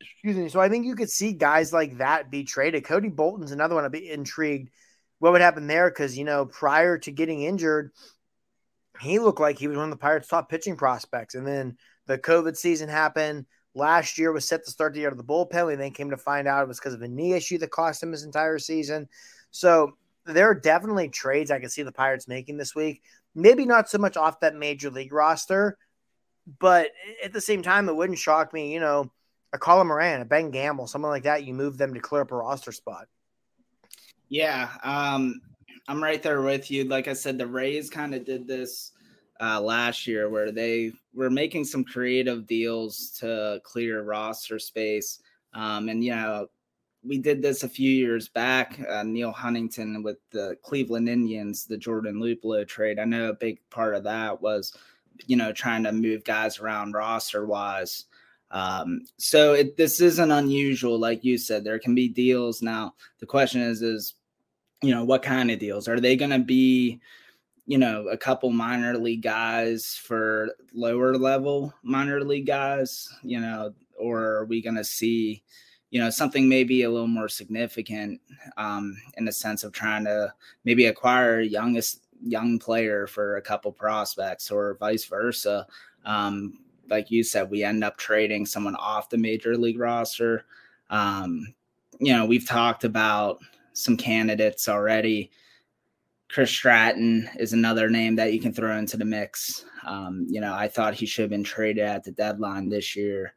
Excuse 0.00 0.36
me. 0.36 0.48
So 0.50 0.60
I 0.60 0.68
think 0.68 0.86
you 0.86 0.94
could 0.94 1.10
see 1.10 1.32
guys 1.32 1.72
like 1.72 1.98
that 1.98 2.30
be 2.30 2.44
traded. 2.44 2.84
Cody 2.84 3.08
Bolton's 3.08 3.50
another 3.50 3.74
one. 3.74 3.84
I'd 3.84 3.90
be 3.90 4.08
intrigued 4.08 4.70
what 5.18 5.32
would 5.32 5.40
happen 5.40 5.66
there 5.66 5.90
because, 5.90 6.16
you 6.16 6.24
know, 6.24 6.46
prior 6.46 6.98
to 6.98 7.10
getting 7.10 7.42
injured– 7.42 7.90
he 9.00 9.18
looked 9.18 9.40
like 9.40 9.58
he 9.58 9.68
was 9.68 9.76
one 9.76 9.86
of 9.86 9.90
the 9.90 9.96
Pirates' 9.96 10.28
top 10.28 10.48
pitching 10.48 10.76
prospects. 10.76 11.34
And 11.34 11.46
then 11.46 11.76
the 12.06 12.18
COVID 12.18 12.56
season 12.56 12.88
happened. 12.88 13.46
Last 13.74 14.18
year 14.18 14.32
was 14.32 14.46
set 14.46 14.64
to 14.64 14.70
start 14.70 14.94
the 14.94 15.00
year 15.00 15.08
of 15.08 15.16
the 15.16 15.24
bullpen. 15.24 15.66
We 15.66 15.74
then 15.74 15.90
came 15.90 16.10
to 16.10 16.16
find 16.16 16.46
out 16.46 16.62
it 16.62 16.68
was 16.68 16.78
because 16.78 16.94
of 16.94 17.02
a 17.02 17.08
knee 17.08 17.32
issue 17.32 17.58
that 17.58 17.70
cost 17.70 18.02
him 18.02 18.12
his 18.12 18.22
entire 18.22 18.58
season. 18.58 19.08
So 19.50 19.96
there 20.26 20.48
are 20.48 20.54
definitely 20.54 21.08
trades 21.08 21.50
I 21.50 21.58
can 21.58 21.70
see 21.70 21.82
the 21.82 21.92
Pirates 21.92 22.28
making 22.28 22.56
this 22.56 22.74
week. 22.74 23.02
Maybe 23.34 23.64
not 23.66 23.90
so 23.90 23.98
much 23.98 24.16
off 24.16 24.40
that 24.40 24.54
major 24.54 24.90
league 24.90 25.12
roster, 25.12 25.76
but 26.60 26.90
at 27.22 27.32
the 27.32 27.40
same 27.40 27.62
time, 27.62 27.88
it 27.88 27.96
wouldn't 27.96 28.18
shock 28.18 28.52
me, 28.52 28.72
you 28.72 28.80
know, 28.80 29.10
a 29.52 29.58
Colin 29.58 29.88
Moran, 29.88 30.20
a 30.20 30.24
Ben 30.24 30.50
Gamel, 30.50 30.86
someone 30.86 31.10
like 31.10 31.24
that, 31.24 31.44
you 31.44 31.54
move 31.54 31.78
them 31.78 31.94
to 31.94 32.00
clear 32.00 32.22
up 32.22 32.32
a 32.32 32.36
roster 32.36 32.72
spot. 32.72 33.06
Yeah. 34.28 34.68
Um, 34.82 35.40
I'm 35.88 36.02
right 36.02 36.22
there 36.22 36.42
with 36.42 36.70
you. 36.70 36.84
Like 36.84 37.08
I 37.08 37.12
said, 37.12 37.38
the 37.38 37.46
Rays 37.46 37.90
kind 37.90 38.14
of 38.14 38.24
did 38.24 38.46
this 38.46 38.92
uh, 39.40 39.60
last 39.60 40.06
year 40.06 40.30
where 40.30 40.50
they 40.50 40.92
were 41.12 41.30
making 41.30 41.64
some 41.64 41.84
creative 41.84 42.46
deals 42.46 43.10
to 43.20 43.60
clear 43.64 44.02
roster 44.02 44.58
space. 44.58 45.20
Um, 45.52 45.88
and, 45.88 46.02
you 46.02 46.14
know, 46.14 46.46
we 47.06 47.18
did 47.18 47.42
this 47.42 47.64
a 47.64 47.68
few 47.68 47.90
years 47.90 48.28
back. 48.28 48.80
Uh, 48.88 49.02
Neal 49.02 49.30
Huntington 49.30 50.02
with 50.02 50.16
the 50.30 50.56
Cleveland 50.62 51.08
Indians, 51.08 51.66
the 51.66 51.76
Jordan 51.76 52.16
Luplow 52.16 52.66
trade. 52.66 52.98
I 52.98 53.04
know 53.04 53.28
a 53.28 53.34
big 53.34 53.60
part 53.68 53.94
of 53.94 54.04
that 54.04 54.40
was, 54.40 54.74
you 55.26 55.36
know, 55.36 55.52
trying 55.52 55.82
to 55.84 55.92
move 55.92 56.24
guys 56.24 56.58
around 56.60 56.94
roster 56.94 57.44
wise. 57.44 58.06
Um, 58.50 59.02
so 59.18 59.52
it, 59.52 59.76
this 59.76 60.00
isn't 60.00 60.30
unusual, 60.30 60.98
like 60.98 61.24
you 61.24 61.36
said. 61.36 61.62
There 61.62 61.78
can 61.78 61.94
be 61.94 62.08
deals 62.08 62.62
now. 62.62 62.94
The 63.18 63.26
question 63.26 63.60
is, 63.60 63.82
is 63.82 64.14
you 64.84 64.94
know, 64.94 65.04
what 65.04 65.22
kind 65.22 65.50
of 65.50 65.58
deals 65.58 65.88
are 65.88 66.00
they 66.00 66.16
going 66.16 66.30
to 66.30 66.38
be? 66.38 67.00
You 67.66 67.78
know, 67.78 68.08
a 68.08 68.16
couple 68.18 68.50
minor 68.50 68.98
league 68.98 69.22
guys 69.22 69.98
for 70.02 70.50
lower 70.74 71.16
level 71.16 71.72
minor 71.82 72.22
league 72.22 72.46
guys. 72.46 73.08
You 73.22 73.40
know, 73.40 73.74
or 73.98 74.22
are 74.22 74.44
we 74.44 74.60
going 74.60 74.76
to 74.76 74.84
see? 74.84 75.42
you 75.94 76.00
know 76.00 76.10
something 76.10 76.48
maybe 76.48 76.82
a 76.82 76.90
little 76.90 77.06
more 77.06 77.28
significant 77.28 78.20
um, 78.56 79.00
in 79.16 79.24
the 79.24 79.32
sense 79.32 79.62
of 79.62 79.70
trying 79.70 80.04
to 80.04 80.34
maybe 80.64 80.86
acquire 80.86 81.40
youngest 81.40 82.02
young 82.20 82.58
player 82.58 83.06
for 83.06 83.36
a 83.36 83.42
couple 83.42 83.70
prospects 83.70 84.50
or 84.50 84.76
vice 84.80 85.04
versa 85.04 85.64
um, 86.04 86.58
like 86.90 87.12
you 87.12 87.22
said 87.22 87.48
we 87.48 87.62
end 87.62 87.84
up 87.84 87.96
trading 87.96 88.44
someone 88.44 88.74
off 88.74 89.08
the 89.08 89.16
major 89.16 89.56
league 89.56 89.78
roster 89.78 90.44
um, 90.90 91.54
you 92.00 92.12
know 92.12 92.26
we've 92.26 92.46
talked 92.46 92.82
about 92.82 93.38
some 93.74 93.96
candidates 93.96 94.68
already. 94.68 95.30
Chris 96.30 96.50
Stratton 96.50 97.28
is 97.38 97.52
another 97.52 97.90
name 97.90 98.16
that 98.16 98.32
you 98.32 98.40
can 98.40 98.52
throw 98.52 98.76
into 98.76 98.96
the 98.96 99.04
mix. 99.04 99.66
Um, 99.84 100.26
you 100.28 100.40
know, 100.40 100.54
I 100.54 100.68
thought 100.68 100.94
he 100.94 101.06
should 101.06 101.22
have 101.22 101.30
been 101.30 101.44
traded 101.44 101.84
at 101.84 102.02
the 102.02 102.10
deadline 102.12 102.68
this 102.68 102.96
year. 102.96 103.34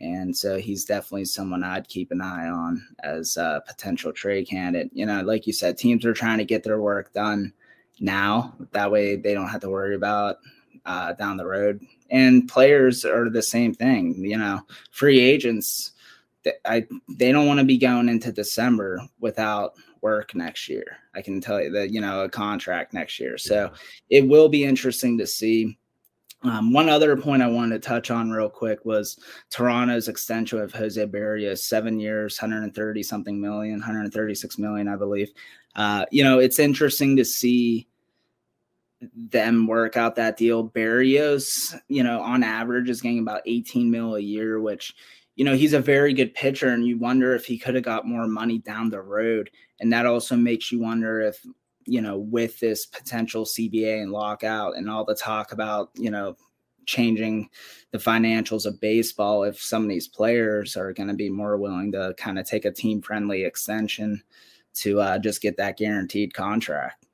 And 0.00 0.34
so 0.34 0.56
he's 0.56 0.86
definitely 0.86 1.26
someone 1.26 1.62
I'd 1.62 1.86
keep 1.86 2.10
an 2.10 2.22
eye 2.22 2.48
on 2.48 2.82
as 3.02 3.36
a 3.36 3.62
potential 3.66 4.12
trade 4.12 4.48
candidate. 4.48 4.90
You 4.94 5.04
know, 5.04 5.20
like 5.20 5.46
you 5.46 5.52
said, 5.52 5.76
teams 5.76 6.06
are 6.06 6.14
trying 6.14 6.38
to 6.38 6.44
get 6.44 6.64
their 6.64 6.80
work 6.80 7.12
done 7.12 7.52
now. 8.00 8.54
That 8.72 8.90
way 8.90 9.16
they 9.16 9.34
don't 9.34 9.48
have 9.48 9.60
to 9.60 9.68
worry 9.68 9.94
about 9.94 10.38
uh, 10.86 11.12
down 11.12 11.36
the 11.36 11.46
road. 11.46 11.80
And 12.10 12.48
players 12.48 13.04
are 13.04 13.28
the 13.28 13.42
same 13.42 13.74
thing. 13.74 14.14
You 14.24 14.38
know, 14.38 14.60
free 14.90 15.20
agents 15.20 15.92
I 16.64 16.86
they 17.08 17.32
don't 17.32 17.46
want 17.46 17.60
to 17.60 17.66
be 17.66 17.78
going 17.78 18.08
into 18.08 18.32
December 18.32 19.00
without 19.20 19.74
work 20.00 20.34
next 20.34 20.68
year. 20.68 20.98
I 21.14 21.22
can 21.22 21.40
tell 21.40 21.60
you 21.60 21.70
that 21.72 21.90
you 21.90 22.00
know 22.00 22.22
a 22.22 22.28
contract 22.28 22.94
next 22.94 23.20
year. 23.20 23.38
So 23.38 23.72
it 24.08 24.26
will 24.26 24.48
be 24.48 24.64
interesting 24.64 25.18
to 25.18 25.26
see. 25.26 25.76
Um, 26.42 26.72
one 26.72 26.88
other 26.88 27.18
point 27.18 27.42
I 27.42 27.48
wanted 27.48 27.82
to 27.82 27.86
touch 27.86 28.10
on 28.10 28.30
real 28.30 28.48
quick 28.48 28.86
was 28.86 29.18
Toronto's 29.50 30.08
extension 30.08 30.58
of 30.58 30.72
Jose 30.72 31.04
Berrios, 31.04 31.58
seven 31.58 32.00
years, 32.00 32.40
130 32.40 33.02
something 33.02 33.38
million, 33.38 33.74
136 33.74 34.56
million, 34.56 34.88
I 34.88 34.96
believe. 34.96 35.30
Uh, 35.76 36.06
you 36.10 36.24
know, 36.24 36.38
it's 36.38 36.58
interesting 36.58 37.14
to 37.16 37.26
see 37.26 37.86
them 39.14 39.66
work 39.66 39.96
out 39.96 40.16
that 40.16 40.36
deal. 40.36 40.68
Berrios, 40.68 41.74
you 41.88 42.02
know, 42.02 42.20
on 42.20 42.42
average 42.42 42.90
is 42.90 43.00
getting 43.00 43.20
about 43.20 43.42
18 43.46 43.90
mil 43.90 44.16
a 44.16 44.20
year, 44.20 44.60
which, 44.60 44.94
you 45.40 45.44
know, 45.44 45.56
he's 45.56 45.72
a 45.72 45.80
very 45.80 46.12
good 46.12 46.34
pitcher, 46.34 46.68
and 46.68 46.86
you 46.86 46.98
wonder 46.98 47.34
if 47.34 47.46
he 47.46 47.56
could 47.56 47.74
have 47.74 47.82
got 47.82 48.06
more 48.06 48.26
money 48.26 48.58
down 48.58 48.90
the 48.90 49.00
road. 49.00 49.48
And 49.80 49.90
that 49.90 50.04
also 50.04 50.36
makes 50.36 50.70
you 50.70 50.80
wonder 50.80 51.22
if, 51.22 51.40
you 51.86 52.02
know, 52.02 52.18
with 52.18 52.60
this 52.60 52.84
potential 52.84 53.46
CBA 53.46 54.02
and 54.02 54.12
lockout 54.12 54.76
and 54.76 54.90
all 54.90 55.02
the 55.02 55.14
talk 55.14 55.52
about, 55.52 55.92
you 55.94 56.10
know, 56.10 56.36
changing 56.84 57.48
the 57.90 57.96
financials 57.96 58.66
of 58.66 58.82
baseball, 58.82 59.44
if 59.44 59.58
some 59.58 59.82
of 59.82 59.88
these 59.88 60.08
players 60.08 60.76
are 60.76 60.92
going 60.92 61.08
to 61.08 61.14
be 61.14 61.30
more 61.30 61.56
willing 61.56 61.90
to 61.92 62.12
kind 62.18 62.38
of 62.38 62.44
take 62.44 62.66
a 62.66 62.70
team 62.70 63.00
friendly 63.00 63.44
extension 63.44 64.22
to 64.74 65.00
uh, 65.00 65.18
just 65.18 65.40
get 65.40 65.56
that 65.56 65.78
guaranteed 65.78 66.34
contract. 66.34 67.06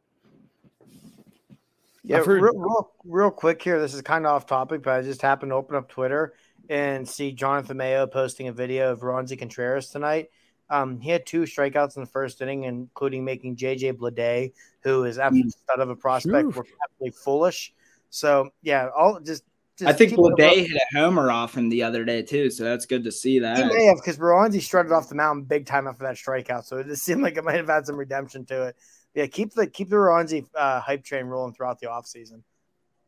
Yeah, 2.02 2.24
heard- 2.24 2.42
real, 2.42 2.58
real, 2.58 2.90
real 3.04 3.30
quick 3.30 3.62
here. 3.62 3.80
This 3.80 3.94
is 3.94 4.02
kind 4.02 4.26
of 4.26 4.32
off 4.32 4.46
topic, 4.46 4.82
but 4.82 4.94
I 4.94 5.02
just 5.02 5.22
happened 5.22 5.50
to 5.50 5.54
open 5.54 5.76
up 5.76 5.88
Twitter 5.88 6.34
and 6.68 7.08
see 7.08 7.32
Jonathan 7.32 7.76
Mayo 7.76 8.06
posting 8.06 8.48
a 8.48 8.52
video 8.52 8.92
of 8.92 9.00
Roansy 9.00 9.38
Contreras 9.38 9.88
tonight. 9.88 10.30
Um, 10.68 11.00
he 11.00 11.10
had 11.10 11.24
two 11.26 11.42
strikeouts 11.42 11.96
in 11.96 12.02
the 12.02 12.08
first 12.08 12.42
inning, 12.42 12.64
including 12.64 13.24
making 13.24 13.56
JJ 13.56 13.94
Bleday, 13.94 14.52
who 14.80 15.04
is 15.04 15.18
absolutely 15.18 15.52
mm. 15.52 15.62
stud 15.64 15.80
of 15.80 15.90
a 15.90 15.96
prospect, 15.96 16.54
were 16.56 16.66
absolutely 16.84 17.16
foolish. 17.22 17.72
So 18.10 18.50
yeah, 18.62 18.88
all 18.96 19.20
just. 19.20 19.44
just 19.78 19.88
I 19.88 19.92
think 19.92 20.12
Bleday 20.12 20.66
hit 20.66 20.76
a 20.76 20.98
homer 20.98 21.30
off 21.30 21.56
him 21.56 21.68
the 21.68 21.84
other 21.84 22.04
day 22.04 22.22
too, 22.22 22.50
so 22.50 22.64
that's 22.64 22.86
good 22.86 23.04
to 23.04 23.12
see 23.12 23.38
that. 23.40 23.58
He 23.58 23.64
may 23.64 23.84
have 23.84 23.96
because 23.96 24.18
Roansy 24.18 24.60
strutted 24.60 24.90
off 24.90 25.08
the 25.08 25.14
mountain 25.14 25.44
big 25.44 25.66
time 25.66 25.86
after 25.86 26.04
that 26.04 26.16
strikeout, 26.16 26.64
so 26.64 26.78
it 26.78 26.86
just 26.88 27.02
seemed 27.04 27.22
like 27.22 27.36
it 27.36 27.44
might 27.44 27.56
have 27.56 27.68
had 27.68 27.86
some 27.86 27.96
redemption 27.96 28.44
to 28.46 28.64
it 28.64 28.76
yeah, 29.16 29.26
keep 29.26 29.54
the 29.54 29.66
keep 29.66 29.88
the 29.88 29.96
Roansy 29.96 30.46
uh, 30.54 30.78
hype 30.78 31.02
train 31.02 31.24
rolling 31.24 31.54
throughout 31.54 31.80
the 31.80 31.86
offseason. 31.86 32.42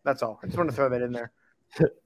That's 0.04 0.22
all. 0.22 0.40
I 0.42 0.46
just 0.46 0.56
want 0.56 0.70
to 0.70 0.74
throw 0.74 0.88
that 0.88 1.02
in 1.02 1.12
there. 1.12 1.32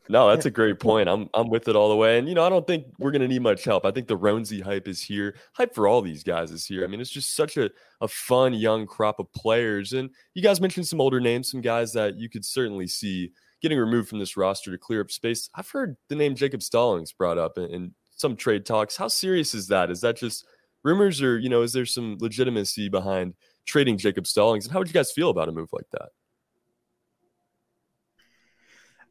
No, 0.08 0.28
that's 0.28 0.44
a 0.44 0.50
great 0.50 0.78
point. 0.78 1.08
I'm 1.08 1.30
I'm 1.32 1.48
with 1.48 1.68
it 1.68 1.76
all 1.76 1.88
the 1.88 1.96
way. 1.96 2.18
And 2.18 2.28
you 2.28 2.34
know, 2.34 2.44
I 2.44 2.50
don't 2.50 2.66
think 2.66 2.86
we're 2.98 3.12
gonna 3.12 3.28
need 3.28 3.40
much 3.40 3.64
help. 3.64 3.86
I 3.86 3.92
think 3.92 4.08
the 4.08 4.18
Roansy 4.18 4.62
hype 4.62 4.86
is 4.86 5.00
here. 5.00 5.36
Hype 5.54 5.74
for 5.74 5.88
all 5.88 6.02
these 6.02 6.22
guys 6.22 6.50
is 6.50 6.66
here. 6.66 6.84
I 6.84 6.86
mean, 6.86 7.00
it's 7.00 7.08
just 7.08 7.34
such 7.34 7.56
a, 7.56 7.70
a 8.00 8.08
fun 8.08 8.52
young 8.52 8.86
crop 8.86 9.20
of 9.20 9.32
players. 9.32 9.92
And 9.92 10.10
you 10.34 10.42
guys 10.42 10.60
mentioned 10.60 10.86
some 10.86 11.00
older 11.00 11.20
names, 11.20 11.50
some 11.50 11.60
guys 11.62 11.92
that 11.94 12.18
you 12.18 12.28
could 12.28 12.44
certainly 12.44 12.88
see 12.88 13.30
getting 13.62 13.78
removed 13.78 14.08
from 14.08 14.18
this 14.18 14.36
roster 14.36 14.70
to 14.72 14.76
clear 14.76 15.00
up 15.00 15.10
space. 15.10 15.48
I've 15.54 15.70
heard 15.70 15.96
the 16.08 16.16
name 16.16 16.34
Jacob 16.34 16.62
Stallings 16.62 17.12
brought 17.12 17.38
up 17.38 17.56
in, 17.56 17.64
in 17.70 17.94
some 18.16 18.36
trade 18.36 18.66
talks. 18.66 18.96
How 18.96 19.08
serious 19.08 19.54
is 19.54 19.68
that? 19.68 19.90
Is 19.90 20.00
that 20.02 20.16
just 20.16 20.44
rumors, 20.82 21.22
or 21.22 21.38
you 21.38 21.48
know, 21.48 21.62
is 21.62 21.72
there 21.72 21.86
some 21.86 22.18
legitimacy 22.20 22.88
behind? 22.88 23.34
trading 23.66 23.98
Jacob 23.98 24.26
Stallings. 24.26 24.66
And 24.66 24.72
how 24.72 24.78
would 24.78 24.88
you 24.88 24.94
guys 24.94 25.12
feel 25.12 25.30
about 25.30 25.48
a 25.48 25.52
move 25.52 25.70
like 25.72 25.88
that? 25.92 26.10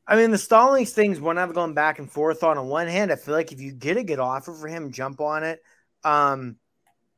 I 0.07 0.15
mean, 0.15 0.31
the 0.31 0.37
Stallings 0.37 0.91
thing's 0.91 1.19
one 1.19 1.37
I've 1.37 1.53
gone 1.53 1.73
back 1.73 1.99
and 1.99 2.11
forth 2.11 2.43
on. 2.43 2.57
On 2.57 2.67
one 2.67 2.87
hand, 2.87 3.11
I 3.11 3.15
feel 3.15 3.35
like 3.35 3.51
if 3.51 3.61
you 3.61 3.71
get 3.71 3.97
a 3.97 4.03
good 4.03 4.19
offer 4.19 4.53
for 4.53 4.67
him, 4.67 4.91
jump 4.91 5.21
on 5.21 5.43
it. 5.43 5.61
Um, 6.03 6.57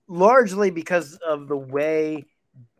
largely 0.08 0.70
because 0.70 1.16
of 1.26 1.48
the 1.48 1.58
way 1.58 2.26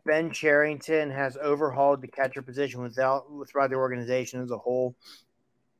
Ben 0.04 0.30
Cherington 0.30 1.10
has 1.10 1.36
overhauled 1.36 2.02
the 2.02 2.08
catcher 2.08 2.42
position 2.42 2.82
without 2.82 3.24
throughout 3.48 3.70
the 3.70 3.76
organization 3.76 4.42
as 4.42 4.50
a 4.50 4.58
whole. 4.58 4.94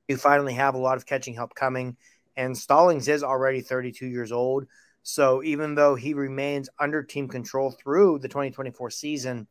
You 0.09 0.17
finally 0.17 0.55
have 0.55 0.75
a 0.75 0.79
lot 0.79 0.97
of 0.97 1.07
catching 1.07 1.35
help 1.35 1.55
coming, 1.55 1.97
and 2.37 2.57
Stallings 2.57 3.09
is 3.09 3.23
already 3.23 3.61
32 3.61 4.07
years 4.07 4.33
old. 4.33 4.67
So 5.03 5.43
even 5.43 5.75
though 5.75 5.95
he 5.95 6.15
remains 6.15 6.71
under 6.81 7.03
team 7.03 7.29
control 7.29 7.71
through 7.71 8.21
the 8.21 8.29
2024 8.29 8.91
season, 8.91 9.47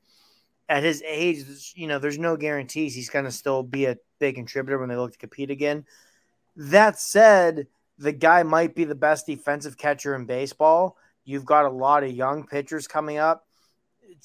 at 0.67 0.83
his 0.83 1.03
age, 1.05 1.73
you 1.75 1.87
know, 1.87 1.99
there's 1.99 2.17
no 2.17 2.37
guarantees 2.37 2.95
he's 2.95 3.09
going 3.09 3.25
to 3.25 3.31
still 3.31 3.61
be 3.61 3.85
a 3.85 3.97
big 4.23 4.35
contributor 4.35 4.79
when 4.79 4.89
they 4.89 4.95
look 4.95 5.11
to 5.11 5.17
compete 5.17 5.51
again. 5.51 5.85
That 6.55 6.99
said, 6.99 7.67
the 7.97 8.11
guy 8.11 8.43
might 8.43 8.75
be 8.75 8.83
the 8.83 8.95
best 8.95 9.25
defensive 9.25 9.77
catcher 9.77 10.15
in 10.15 10.25
baseball. 10.25 10.97
You've 11.25 11.45
got 11.45 11.65
a 11.65 11.69
lot 11.69 12.03
of 12.03 12.11
young 12.11 12.45
pitchers 12.47 12.87
coming 12.87 13.17
up. 13.17 13.45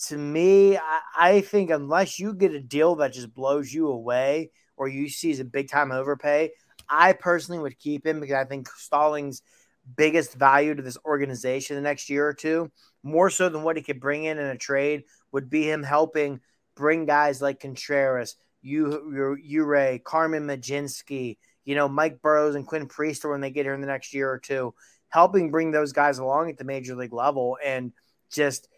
To 0.07 0.17
me, 0.17 0.77
I, 0.77 1.01
I 1.17 1.41
think 1.41 1.71
unless 1.71 2.19
you 2.19 2.35
get 2.35 2.53
a 2.53 2.61
deal 2.61 2.97
that 2.97 3.13
just 3.13 3.35
blows 3.35 3.73
you 3.73 3.89
away 3.89 4.51
or 4.77 4.89
you 4.89 5.09
see 5.09 5.31
as 5.31 5.41
a 5.41 5.45
big 5.45 5.69
time 5.69 5.93
overpay, 5.93 6.51
I 6.89 7.13
personally 7.13 7.61
would 7.61 7.79
keep 7.79 8.07
him 8.07 8.21
because 8.21 8.37
I 8.37 8.45
think 8.45 8.69
Stallings– 8.69 9.43
biggest 9.97 10.35
value 10.35 10.75
to 10.75 10.83
this 10.83 10.99
organization 11.05 11.77
the 11.77 11.83
next 11.83 12.11
year 12.11 12.27
or 12.27 12.35
two, 12.35 12.71
more 13.03 13.31
so 13.31 13.49
than 13.49 13.63
what 13.63 13.77
he 13.77 13.83
could 13.83 14.01
bring 14.01 14.25
in 14.25 14.39
in 14.39 14.47
a 14.47 14.57
trade, 14.57 15.05
would 15.33 15.49
be 15.49 15.69
him 15.69 15.83
helping 15.83 16.41
bring 16.75 17.07
guys 17.07 17.43
like 17.43 17.61
Contreras, 17.61 18.37
Yajure, 18.65 20.03
Carmen 20.05 20.47
Mlodzinski, 20.47 21.37
you 21.65 21.75
know, 21.75 21.89
Mike 21.89 22.23
Burrows 22.23 22.55
and 22.55 22.67
Quinn 22.67 22.89
Priester 22.89 23.31
when 23.31 23.41
they 23.41 23.51
get 23.51 23.67
here 23.67 23.75
in 23.75 23.81
the 23.81 23.87
next 23.87 24.15
year 24.15 24.31
or 24.31 24.39
two, 24.39 24.75
helping 25.09 25.51
bring 25.51 25.71
those 25.71 25.93
guys 25.93 26.19
along 26.19 26.51
at 26.51 26.59
the 26.59 26.65
major 26.65 26.95
league 26.95 27.13
level 27.13 27.59
and 27.65 27.93
just 28.31 28.69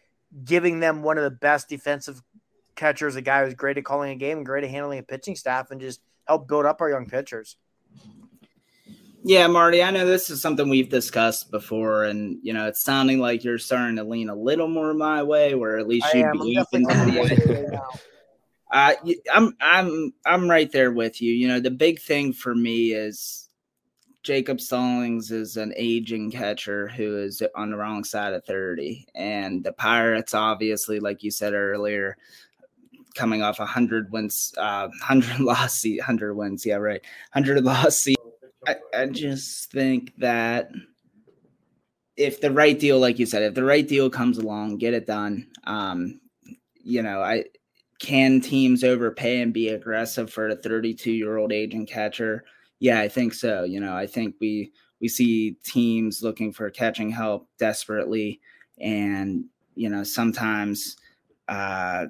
giving 0.44 0.80
them 0.80 1.02
one 1.02 1.18
of 1.18 1.24
the 1.24 1.30
best 1.30 1.68
defensive 1.68 2.22
catchers, 2.76 3.16
a 3.16 3.22
guy 3.22 3.44
who's 3.44 3.54
great 3.54 3.78
at 3.78 3.84
calling 3.84 4.10
a 4.10 4.16
game 4.16 4.38
and 4.38 4.46
great 4.46 4.64
at 4.64 4.70
handling 4.70 4.98
a 4.98 5.02
pitching 5.02 5.36
staff, 5.36 5.70
and 5.70 5.80
just 5.80 6.00
help 6.26 6.48
build 6.48 6.66
up 6.66 6.80
our 6.80 6.90
young 6.90 7.06
pitchers. 7.06 7.56
Yeah, 9.22 9.48
Marty, 9.48 9.82
I 9.82 9.90
know 9.90 10.06
this 10.06 10.30
is 10.30 10.40
something 10.40 10.68
we've 10.68 10.88
discussed 10.88 11.50
before, 11.50 12.04
and 12.04 12.38
you 12.42 12.54
know, 12.54 12.66
it's 12.68 12.82
sounding 12.82 13.18
like 13.18 13.44
you're 13.44 13.58
starting 13.58 13.96
to 13.96 14.04
lean 14.04 14.30
a 14.30 14.34
little 14.34 14.68
more 14.68 14.94
my 14.94 15.22
way, 15.22 15.54
where 15.54 15.78
at 15.78 15.86
least 15.86 16.06
you'd 16.14 16.32
be 16.32 16.58
open 16.58 16.88
to 16.88 16.94
the 16.94 17.82
I'm 18.72 19.56
I'm 19.61 20.12
I'm 20.24 20.50
right 20.50 20.70
there 20.70 20.92
with 20.92 21.20
you. 21.20 21.33
You 21.33 21.48
know, 21.48 21.61
the 21.61 21.70
big 21.70 22.00
thing 22.00 22.33
for 22.33 22.54
me 22.54 22.92
is 22.92 23.48
Jacob 24.22 24.61
Stallings 24.61 25.30
is 25.30 25.56
an 25.56 25.72
aging 25.76 26.30
catcher 26.30 26.88
who 26.88 27.18
is 27.18 27.42
on 27.54 27.70
the 27.70 27.76
wrong 27.76 28.04
side 28.04 28.35
of 28.35 28.44
30. 28.44 29.06
And 29.14 29.64
the 29.64 29.72
Pirates, 29.72 30.35
obviously, 30.35 31.00
like 31.00 31.22
you 31.22 31.30
said 31.30 31.54
earlier, 31.54 32.16
coming 33.14 33.42
off 33.42 33.61
a 33.61 33.66
hundred 33.66 34.12
wins, 34.12 34.52
uh, 34.59 34.88
hundred 35.02 35.40
loss, 35.40 35.85
hundred 36.02 36.35
wins, 36.35 36.66
yeah, 36.66 36.76
right, 36.76 37.00
hundred 37.33 37.64
loss 37.64 38.06
I, 38.66 38.76
I 38.94 39.06
just 39.06 39.72
think 39.72 40.12
that 40.18 40.70
if 42.16 42.42
the 42.42 42.50
right 42.50 42.78
deal, 42.78 42.98
like 42.98 43.18
you 43.18 43.24
said, 43.24 43.42
if 43.42 43.54
the 43.54 43.64
right 43.64 43.88
deal 43.88 44.11
comes 44.11 44.37
along, 44.37 44.76
get 44.76 44.92
it 44.92 45.06
done. 45.06 45.46
Um, 45.64 46.20
you 46.74 47.02
know, 47.02 47.22
I 47.22 47.46
can 48.00 48.40
teams 48.40 48.82
overpay 48.82 49.40
and 49.40 49.52
be 49.52 49.68
aggressive 49.68 50.32
for 50.32 50.48
a 50.48 50.56
32 50.56 51.12
year 51.12 51.36
old 51.36 51.52
aging 51.52 51.86
catcher? 51.86 52.44
Yeah, 52.80 53.00
I 53.00 53.08
think 53.08 53.34
so. 53.34 53.64
You 53.64 53.80
know, 53.80 53.94
I 53.94 54.06
think 54.06 54.34
we 54.40 54.72
we 55.00 55.08
see 55.08 55.52
teams 55.64 56.22
looking 56.22 56.52
for 56.52 56.68
catching 56.70 57.10
help 57.10 57.48
desperately, 57.58 58.40
and 58.80 59.44
you 59.74 59.88
know, 59.88 60.02
sometimes 60.02 60.96
uh, 61.48 62.06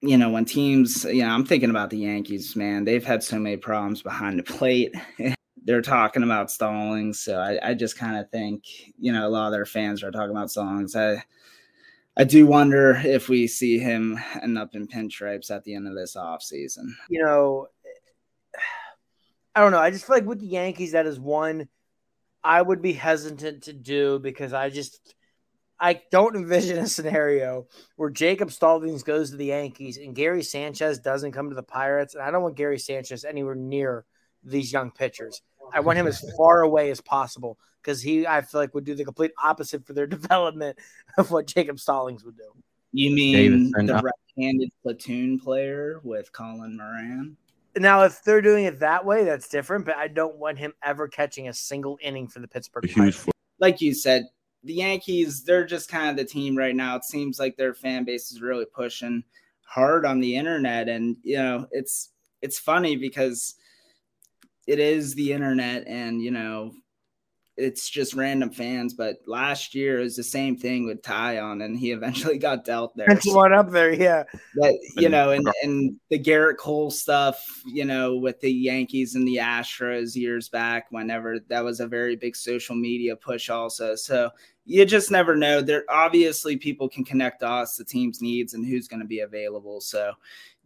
you 0.00 0.18
know, 0.18 0.28
when 0.28 0.44
teams, 0.44 1.04
you 1.04 1.22
know, 1.22 1.30
I'm 1.30 1.46
thinking 1.46 1.70
about 1.70 1.88
the 1.88 1.98
Yankees, 1.98 2.54
man, 2.56 2.84
they've 2.84 3.04
had 3.04 3.22
so 3.22 3.38
many 3.38 3.56
problems 3.56 4.02
behind 4.02 4.38
the 4.38 4.42
plate. 4.42 4.94
they're 5.64 5.80
talking 5.80 6.22
about 6.22 6.50
Stallings. 6.50 7.20
So 7.20 7.38
I, 7.38 7.70
I 7.70 7.74
just 7.74 7.96
kind 7.96 8.16
of 8.18 8.30
think, 8.30 8.64
you 8.98 9.12
know, 9.12 9.26
a 9.26 9.30
lot 9.30 9.46
of 9.46 9.52
their 9.52 9.64
fans 9.64 10.02
are 10.02 10.10
talking 10.10 10.30
about 10.30 10.50
Stallings. 10.50 10.94
I 10.94 11.22
I 12.16 12.24
do 12.24 12.46
wonder 12.46 13.00
if 13.04 13.28
we 13.28 13.46
see 13.46 13.78
him 13.78 14.18
end 14.40 14.56
up 14.56 14.74
in 14.74 14.86
pinstripes 14.86 15.50
at 15.50 15.64
the 15.64 15.74
end 15.74 15.88
of 15.88 15.94
this 15.94 16.14
offseason. 16.16 16.90
You 17.08 17.24
know, 17.24 17.66
I 19.54 19.60
don't 19.60 19.72
know. 19.72 19.80
I 19.80 19.90
just 19.90 20.06
feel 20.06 20.16
like 20.16 20.26
with 20.26 20.40
the 20.40 20.46
Yankees, 20.46 20.92
that 20.92 21.06
is 21.06 21.18
one 21.18 21.68
I 22.42 22.60
would 22.60 22.82
be 22.82 22.92
hesitant 22.92 23.64
to 23.64 23.72
do 23.72 24.18
because 24.18 24.52
I 24.52 24.70
just 24.70 25.14
I 25.80 26.02
don't 26.12 26.36
envision 26.36 26.78
a 26.78 26.86
scenario 26.86 27.66
where 27.96 28.10
Jacob 28.10 28.52
Stallings 28.52 29.02
goes 29.02 29.30
to 29.30 29.36
the 29.36 29.46
Yankees 29.46 29.96
and 29.96 30.14
Gary 30.14 30.42
Sanchez 30.42 31.00
doesn't 31.00 31.32
come 31.32 31.48
to 31.48 31.56
the 31.56 31.62
Pirates. 31.62 32.14
And 32.14 32.22
I 32.22 32.30
don't 32.30 32.42
want 32.42 32.56
Gary 32.56 32.78
Sanchez 32.78 33.24
anywhere 33.24 33.56
near 33.56 34.04
these 34.44 34.72
young 34.72 34.90
pitchers. 34.90 35.42
I 35.72 35.80
want 35.80 35.98
him 35.98 36.06
as 36.06 36.24
far 36.36 36.62
away 36.62 36.90
as 36.90 37.00
possible 37.00 37.58
because 37.82 38.00
he, 38.00 38.26
I 38.26 38.40
feel 38.40 38.60
like, 38.60 38.74
would 38.74 38.84
do 38.84 38.94
the 38.94 39.04
complete 39.04 39.32
opposite 39.42 39.86
for 39.86 39.92
their 39.92 40.06
development 40.06 40.78
of 41.18 41.30
what 41.30 41.46
Jacob 41.46 41.78
Stallings 41.78 42.24
would 42.24 42.36
do. 42.36 42.50
You 42.92 43.10
mean 43.10 43.72
the 43.72 44.00
right-handed 44.02 44.70
platoon 44.82 45.40
player 45.40 46.00
with 46.04 46.32
Colin 46.32 46.76
Moran? 46.76 47.36
Now, 47.76 48.04
if 48.04 48.22
they're 48.22 48.40
doing 48.40 48.66
it 48.66 48.78
that 48.80 49.04
way, 49.04 49.24
that's 49.24 49.48
different. 49.48 49.84
But 49.84 49.96
I 49.96 50.06
don't 50.06 50.36
want 50.36 50.58
him 50.58 50.72
ever 50.82 51.08
catching 51.08 51.48
a 51.48 51.52
single 51.52 51.98
inning 52.00 52.28
for 52.28 52.38
the 52.38 52.46
Pittsburgh. 52.46 52.88
Pirates. 52.94 53.26
like 53.58 53.80
you 53.80 53.92
said, 53.92 54.28
the 54.62 54.74
Yankees, 54.74 55.42
they're 55.42 55.66
just 55.66 55.88
kind 55.88 56.08
of 56.08 56.16
the 56.16 56.24
team 56.24 56.56
right 56.56 56.74
now. 56.74 56.96
It 56.96 57.04
seems 57.04 57.38
like 57.38 57.56
their 57.56 57.74
fan 57.74 58.04
base 58.04 58.30
is 58.30 58.40
really 58.40 58.64
pushing 58.64 59.24
hard 59.62 60.06
on 60.06 60.20
the 60.20 60.36
internet. 60.36 60.88
And, 60.88 61.16
you 61.22 61.36
know, 61.36 61.66
it's 61.72 62.10
it's 62.42 62.58
funny 62.58 62.94
because 62.94 63.56
it 64.66 64.78
is 64.78 65.14
the 65.14 65.32
internet 65.32 65.86
and, 65.86 66.20
you 66.20 66.30
know, 66.30 66.72
it's 67.56 67.88
just 67.88 68.14
random 68.14 68.50
fans. 68.50 68.94
But 68.94 69.18
last 69.26 69.74
year 69.74 70.00
is 70.00 70.16
the 70.16 70.22
same 70.22 70.56
thing 70.56 70.86
with 70.86 71.02
Taillon, 71.02 71.64
and 71.64 71.78
he 71.78 71.90
eventually 71.92 72.38
got 72.38 72.64
dealt 72.64 72.96
there. 72.96 73.06
That's 73.08 73.32
one 73.32 73.52
up 73.52 73.70
there, 73.70 73.92
yeah. 73.92 74.24
But 74.56 74.74
you 74.96 75.08
know, 75.08 75.30
and 75.30 75.46
and 75.62 75.98
the 76.10 76.18
Gerrit 76.18 76.56
Cole 76.56 76.90
stuff, 76.90 77.62
you 77.66 77.84
know, 77.84 78.16
with 78.16 78.40
the 78.40 78.52
Yankees 78.52 79.14
and 79.14 79.26
the 79.26 79.36
Astros 79.36 80.16
years 80.16 80.48
back, 80.48 80.86
whenever 80.90 81.38
that 81.48 81.64
was 81.64 81.80
a 81.80 81.86
very 81.86 82.16
big 82.16 82.36
social 82.36 82.74
media 82.74 83.16
push, 83.16 83.50
also. 83.50 83.94
So 83.94 84.30
you 84.66 84.84
just 84.84 85.10
never 85.10 85.36
know. 85.36 85.60
There 85.60 85.84
obviously 85.88 86.56
people 86.56 86.88
can 86.88 87.04
connect 87.04 87.42
us 87.42 87.76
the 87.76 87.84
team's 87.84 88.22
needs 88.22 88.54
and 88.54 88.66
who's 88.66 88.88
going 88.88 89.00
to 89.00 89.06
be 89.06 89.20
available. 89.20 89.80
So 89.80 90.12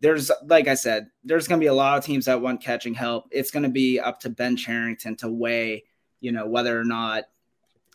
there's 0.00 0.30
like 0.46 0.68
I 0.68 0.74
said, 0.74 1.08
there's 1.24 1.48
going 1.48 1.60
to 1.60 1.64
be 1.64 1.68
a 1.68 1.74
lot 1.74 1.98
of 1.98 2.04
teams 2.04 2.26
that 2.26 2.40
want 2.40 2.62
catching 2.62 2.94
help. 2.94 3.28
It's 3.30 3.50
going 3.50 3.64
to 3.64 3.68
be 3.68 3.98
up 3.98 4.20
to 4.20 4.30
Ben 4.30 4.56
Cherington 4.56 5.16
to 5.16 5.28
weigh 5.28 5.84
you 6.20 6.32
know 6.32 6.46
whether 6.46 6.78
or 6.78 6.84
not 6.84 7.24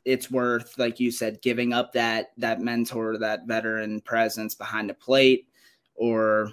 it's 0.06 0.30
worth 0.30 0.78
like 0.78 1.00
you 1.00 1.12
said 1.12 1.42
giving 1.42 1.74
up 1.74 1.94
that 1.94 2.32
that 2.38 2.62
mentor 2.62 3.18
that 3.18 3.46
veteran 3.46 4.02
presence 4.02 4.56
behind 4.56 4.90
the 4.90 4.94
plate 4.94 5.48
or 5.96 6.52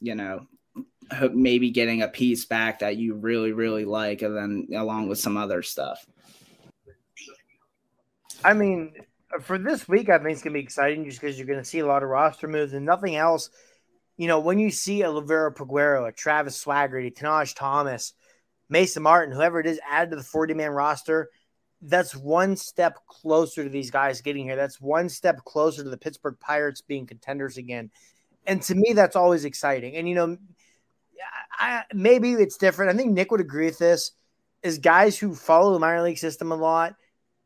you 0.00 0.14
know 0.14 0.46
maybe 1.32 1.70
getting 1.70 2.02
a 2.02 2.08
piece 2.08 2.44
back 2.44 2.78
that 2.80 2.96
you 2.96 3.14
really 3.14 3.52
really 3.52 3.84
like 3.84 4.22
and 4.22 4.36
then 4.36 4.68
along 4.78 5.08
with 5.08 5.18
some 5.18 5.36
other 5.36 5.62
stuff 5.62 6.06
i 8.44 8.52
mean 8.52 8.92
for 9.40 9.58
this 9.58 9.88
week 9.88 10.08
i 10.10 10.18
think 10.18 10.30
it's 10.30 10.42
going 10.42 10.52
to 10.52 10.58
be 10.58 10.62
exciting 10.62 11.04
just 11.04 11.20
because 11.20 11.38
you're 11.38 11.46
going 11.46 11.58
to 11.58 11.64
see 11.64 11.78
a 11.78 11.86
lot 11.86 12.02
of 12.02 12.08
roster 12.08 12.46
moves 12.46 12.74
and 12.74 12.84
nothing 12.84 13.16
else 13.16 13.50
you 14.18 14.26
know 14.28 14.40
when 14.40 14.58
you 14.58 14.70
see 14.70 15.02
a 15.02 15.06
Liover 15.06 15.54
Peguero, 15.54 16.06
a 16.06 16.12
Travis 16.12 16.62
Swaggerty, 16.62 17.16
Tahnaj 17.16 17.54
Thomas 17.54 18.12
Mason 18.68 19.02
Martin, 19.02 19.34
whoever 19.34 19.60
it 19.60 19.66
is, 19.66 19.80
added 19.88 20.10
to 20.10 20.16
the 20.16 20.22
40 20.22 20.54
man 20.54 20.72
roster. 20.72 21.30
That's 21.80 22.14
one 22.14 22.56
step 22.56 22.98
closer 23.06 23.62
to 23.62 23.70
these 23.70 23.90
guys 23.90 24.20
getting 24.20 24.44
here. 24.44 24.56
That's 24.56 24.80
one 24.80 25.08
step 25.08 25.44
closer 25.44 25.84
to 25.84 25.88
the 25.88 25.96
Pittsburgh 25.96 26.36
Pirates 26.40 26.82
being 26.82 27.06
contenders 27.06 27.56
again. 27.56 27.90
And 28.46 28.60
to 28.62 28.74
me, 28.74 28.92
that's 28.94 29.14
always 29.14 29.44
exciting. 29.44 29.94
And, 29.94 30.08
you 30.08 30.16
know, 30.16 30.36
I, 31.52 31.84
maybe 31.94 32.32
it's 32.32 32.56
different. 32.56 32.92
I 32.92 32.96
think 32.96 33.12
Nick 33.12 33.30
would 33.30 33.40
agree 33.40 33.66
with 33.66 33.78
this. 33.78 34.12
Is 34.62 34.78
guys 34.78 35.16
who 35.16 35.36
follow 35.36 35.72
the 35.72 35.78
minor 35.78 36.02
league 36.02 36.18
system 36.18 36.50
a 36.50 36.56
lot, 36.56 36.96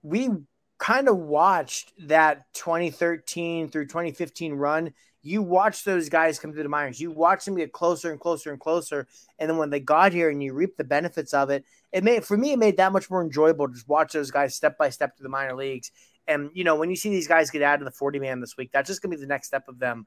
we 0.03 0.31
kind 0.79 1.09
of 1.09 1.19
watched 1.19 1.93
that 2.09 2.45
2013 2.55 3.69
through 3.69 3.85
2015 3.85 4.55
run 4.55 4.95
you 5.23 5.43
watch 5.43 5.85
those 5.85 6.09
guys 6.09 6.39
come 6.39 6.53
through 6.53 6.65
the 6.65 6.69
minors. 6.69 7.01
You 7.01 7.11
watch 7.11 7.45
them 7.45 7.57
get 7.57 7.73
closer 7.73 8.11
and 8.11 8.21
closer 8.21 8.51
and 8.51 8.61
closer. 8.61 9.07
And 9.39 9.49
then 9.49 9.57
when 9.57 9.71
they 9.71 9.81
got 9.81 10.13
here 10.13 10.31
and 10.31 10.43
you 10.43 10.53
reap 10.53 10.77
the 10.77 10.85
benefits 10.85 11.33
of 11.33 11.51
it, 11.51 11.65
it 11.93 12.03
made 12.03 12.25
for 12.25 12.37
me 12.37 12.53
it 12.53 12.59
made 12.59 12.77
that 12.79 12.93
much 12.93 13.09
more 13.09 13.23
enjoyable 13.23 13.69
to 13.69 13.75
just 13.75 13.89
watch 13.89 14.13
those 14.13 14.31
guys 14.31 14.55
step 14.55 14.77
by 14.79 14.91
step 14.91 15.17
to 15.17 15.23
the 15.23 15.29
minor 15.29 15.55
leagues. 15.55 15.93
And 16.27 16.51
you 16.55 16.65
know, 16.65 16.75
when 16.75 16.91
you 16.91 16.97
see 16.97 17.11
these 17.11 17.29
guys 17.29 17.51
get 17.51 17.63
added 17.63 17.81
to 17.81 17.85
the 17.85 17.91
40 17.91 18.19
man 18.19 18.41
this 18.41 18.57
week, 18.57 18.71
that's 18.73 18.89
just 18.89 19.03
gonna 19.03 19.15
be 19.15 19.21
the 19.21 19.27
next 19.27 19.47
step 19.47 19.69
of 19.69 19.79
them 19.79 20.07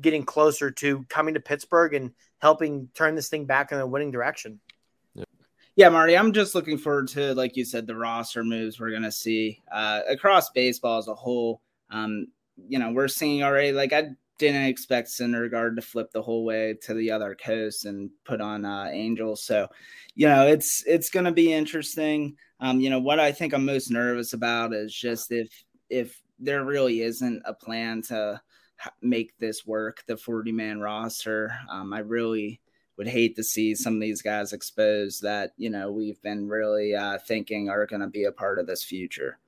getting 0.00 0.24
closer 0.24 0.70
to 0.70 1.04
coming 1.08 1.34
to 1.34 1.40
Pittsburgh 1.40 1.94
and 1.94 2.12
helping 2.38 2.88
turn 2.94 3.14
this 3.14 3.28
thing 3.28 3.46
back 3.46 3.72
in 3.72 3.78
a 3.78 3.86
winning 3.86 4.10
direction. 4.10 4.60
Yeah, 5.76 5.90
Marty, 5.90 6.18
I'm 6.18 6.32
just 6.32 6.56
looking 6.56 6.76
forward 6.76 7.06
to, 7.10 7.34
like 7.34 7.56
you 7.56 7.64
said, 7.64 7.86
the 7.86 7.94
roster 7.94 8.42
moves 8.42 8.80
we're 8.80 8.90
going 8.90 9.04
to 9.04 9.12
see 9.12 9.62
uh, 9.70 10.00
across 10.08 10.50
baseball 10.50 10.98
as 10.98 11.06
a 11.06 11.14
whole. 11.14 11.62
Um, 11.88 12.26
you 12.68 12.80
know, 12.80 12.90
we're 12.90 13.06
seeing 13.06 13.44
already, 13.44 13.70
like, 13.70 13.92
I 13.92 14.08
didn't 14.38 14.64
expect 14.64 15.08
Syndergaard 15.08 15.76
to 15.76 15.82
flip 15.82 16.10
the 16.12 16.22
whole 16.22 16.44
way 16.44 16.74
to 16.82 16.94
the 16.94 17.10
other 17.10 17.34
coast 17.34 17.84
and 17.84 18.10
put 18.24 18.40
on 18.40 18.64
uh, 18.64 18.88
Angels. 18.90 19.44
So, 19.44 19.68
you 20.14 20.28
know, 20.28 20.46
it's 20.46 20.84
it's 20.86 21.10
going 21.10 21.26
to 21.26 21.32
be 21.32 21.52
interesting. 21.52 22.36
Um, 22.60 22.80
you 22.80 22.90
know, 22.90 23.00
what 23.00 23.20
I 23.20 23.32
think 23.32 23.52
I'm 23.52 23.64
most 23.64 23.90
nervous 23.90 24.32
about 24.32 24.72
is 24.72 24.94
just 24.94 25.30
if 25.32 25.50
if 25.90 26.20
there 26.38 26.64
really 26.64 27.02
isn't 27.02 27.42
a 27.44 27.54
plan 27.54 28.02
to 28.02 28.40
make 29.02 29.36
this 29.38 29.66
work, 29.66 30.04
the 30.06 30.16
40 30.16 30.52
man 30.52 30.80
roster. 30.80 31.52
Um, 31.68 31.92
I 31.92 31.98
really 31.98 32.60
would 32.96 33.08
hate 33.08 33.36
to 33.36 33.44
see 33.44 33.74
some 33.74 33.94
of 33.94 34.00
these 34.00 34.22
guys 34.22 34.52
exposed 34.52 35.22
that 35.22 35.52
you 35.56 35.70
know 35.70 35.90
we've 35.90 36.20
been 36.22 36.48
really 36.48 36.94
uh, 36.94 37.18
thinking 37.26 37.68
are 37.68 37.86
going 37.86 38.02
to 38.02 38.08
be 38.08 38.24
a 38.24 38.32
part 38.32 38.58
of 38.58 38.66
this 38.66 38.84
future. 38.84 39.38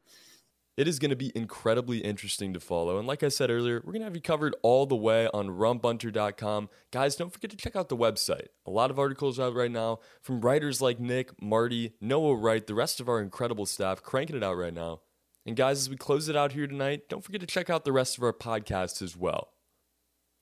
It 0.80 0.88
is 0.88 0.98
going 0.98 1.10
to 1.10 1.16
be 1.16 1.30
incredibly 1.34 1.98
interesting 1.98 2.54
to 2.54 2.58
follow. 2.58 2.96
And 2.96 3.06
like 3.06 3.22
I 3.22 3.28
said 3.28 3.50
earlier, 3.50 3.82
we're 3.84 3.92
going 3.92 4.00
to 4.00 4.06
have 4.06 4.16
you 4.16 4.22
covered 4.22 4.56
all 4.62 4.86
the 4.86 4.96
way 4.96 5.28
on 5.34 5.48
rumbunter.com. 5.48 6.70
Guys, 6.90 7.16
don't 7.16 7.30
forget 7.30 7.50
to 7.50 7.56
check 7.58 7.76
out 7.76 7.90
the 7.90 7.96
website. 7.98 8.46
A 8.64 8.70
lot 8.70 8.90
of 8.90 8.98
articles 8.98 9.38
out 9.38 9.54
right 9.54 9.70
now 9.70 9.98
from 10.22 10.40
writers 10.40 10.80
like 10.80 10.98
Nick, 10.98 11.32
Marty, 11.42 11.92
Noah 12.00 12.34
Wright, 12.34 12.66
the 12.66 12.72
rest 12.72 12.98
of 12.98 13.10
our 13.10 13.20
incredible 13.20 13.66
staff 13.66 14.02
cranking 14.02 14.36
it 14.36 14.42
out 14.42 14.56
right 14.56 14.72
now. 14.72 15.00
And 15.44 15.54
guys, 15.54 15.80
as 15.80 15.90
we 15.90 15.96
close 15.98 16.30
it 16.30 16.36
out 16.36 16.52
here 16.52 16.66
tonight, 16.66 17.10
don't 17.10 17.22
forget 17.22 17.42
to 17.42 17.46
check 17.46 17.68
out 17.68 17.84
the 17.84 17.92
rest 17.92 18.16
of 18.16 18.24
our 18.24 18.32
podcasts 18.32 19.02
as 19.02 19.14
well. 19.14 19.48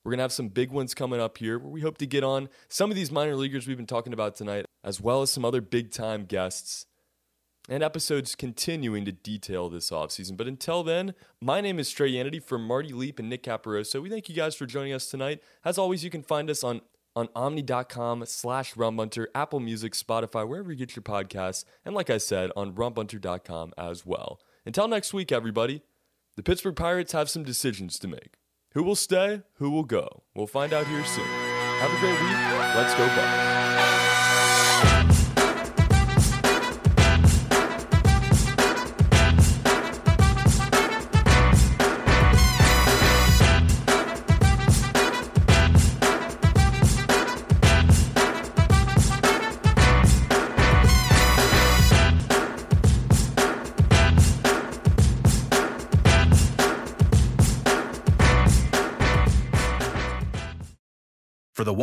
We're 0.05 0.12
going 0.12 0.18
to 0.18 0.22
have 0.22 0.33
some 0.33 0.51
big 0.51 0.70
ones 0.70 0.94
coming 0.94 1.18
up 1.18 1.38
here 1.38 1.59
where 1.59 1.72
we 1.72 1.81
hope 1.81 1.98
to 1.98 2.07
get 2.07 2.22
on 2.22 2.48
some 2.68 2.90
of 2.90 2.94
these 2.96 3.11
minor 3.11 3.35
leaguers 3.35 3.66
we've 3.66 3.77
been 3.77 3.87
talking 3.87 4.12
about 4.12 4.37
tonight, 4.37 4.66
as 4.85 5.01
well 5.01 5.20
as 5.20 5.33
some 5.33 5.44
other 5.44 5.61
big 5.61 5.90
time 5.90 6.27
guests 6.27 6.87
and 7.69 7.83
episodes 7.83 8.35
continuing 8.35 9.05
to 9.05 9.13
detail 9.13 9.69
this 9.69 9.91
offseason. 9.91 10.37
But 10.37 10.47
until 10.47 10.83
then, 10.83 11.15
my 11.41 11.61
name 11.61 11.79
is 11.79 11.91
Trey 11.91 12.13
Yanity 12.13 12.43
from 12.43 12.67
Marty 12.67 12.93
Leap 12.93 13.19
and 13.19 13.29
Nick 13.29 13.43
Caparoso. 13.43 14.03
We 14.03 14.09
thank 14.09 14.29
you 14.29 14.35
guys 14.35 14.55
for 14.55 14.67
joining 14.67 14.93
us 14.93 15.09
tonight. 15.09 15.43
As 15.65 15.79
always, 15.79 16.03
you 16.03 16.11
can 16.11 16.23
find 16.23 16.51
us 16.51 16.65
on 16.65 16.81
on 17.17 17.29
omni.com 17.35 18.25
slash 18.27 18.75
rumbunter, 18.75 19.27
Apple 19.35 19.59
Music, 19.59 19.93
Spotify, 19.95 20.47
wherever 20.47 20.71
you 20.71 20.77
get 20.79 20.95
your 20.95 21.03
podcasts, 21.03 21.65
and 21.85 21.93
like 21.93 22.11
I 22.11 22.19
said, 22.19 22.53
on 22.55 22.75
rumbunter.com 22.75 23.73
as 23.77 24.07
well. 24.07 24.41
Until 24.65 24.87
next 24.87 25.13
week, 25.13 25.33
everybody, 25.33 25.83
the 26.37 26.45
Pittsburgh 26.45 26.77
Pirates 26.77 27.13
have 27.13 27.29
some 27.29 27.43
decisions 27.43 27.99
to 28.01 28.09
make. 28.09 28.37
Who 28.75 28.85
will 28.85 28.95
stay? 28.95 29.43
Who 29.55 29.71
will 29.71 29.83
go? 29.83 30.23
We'll 30.35 30.47
find 30.47 30.73
out 30.73 30.87
here 30.87 31.05
soon. 31.05 31.27
Have 31.27 31.93
a 31.93 31.99
great 31.99 32.21
week. 32.21 32.77
Let's 32.77 32.95
go 32.95 33.07
Bucs. 33.09 33.88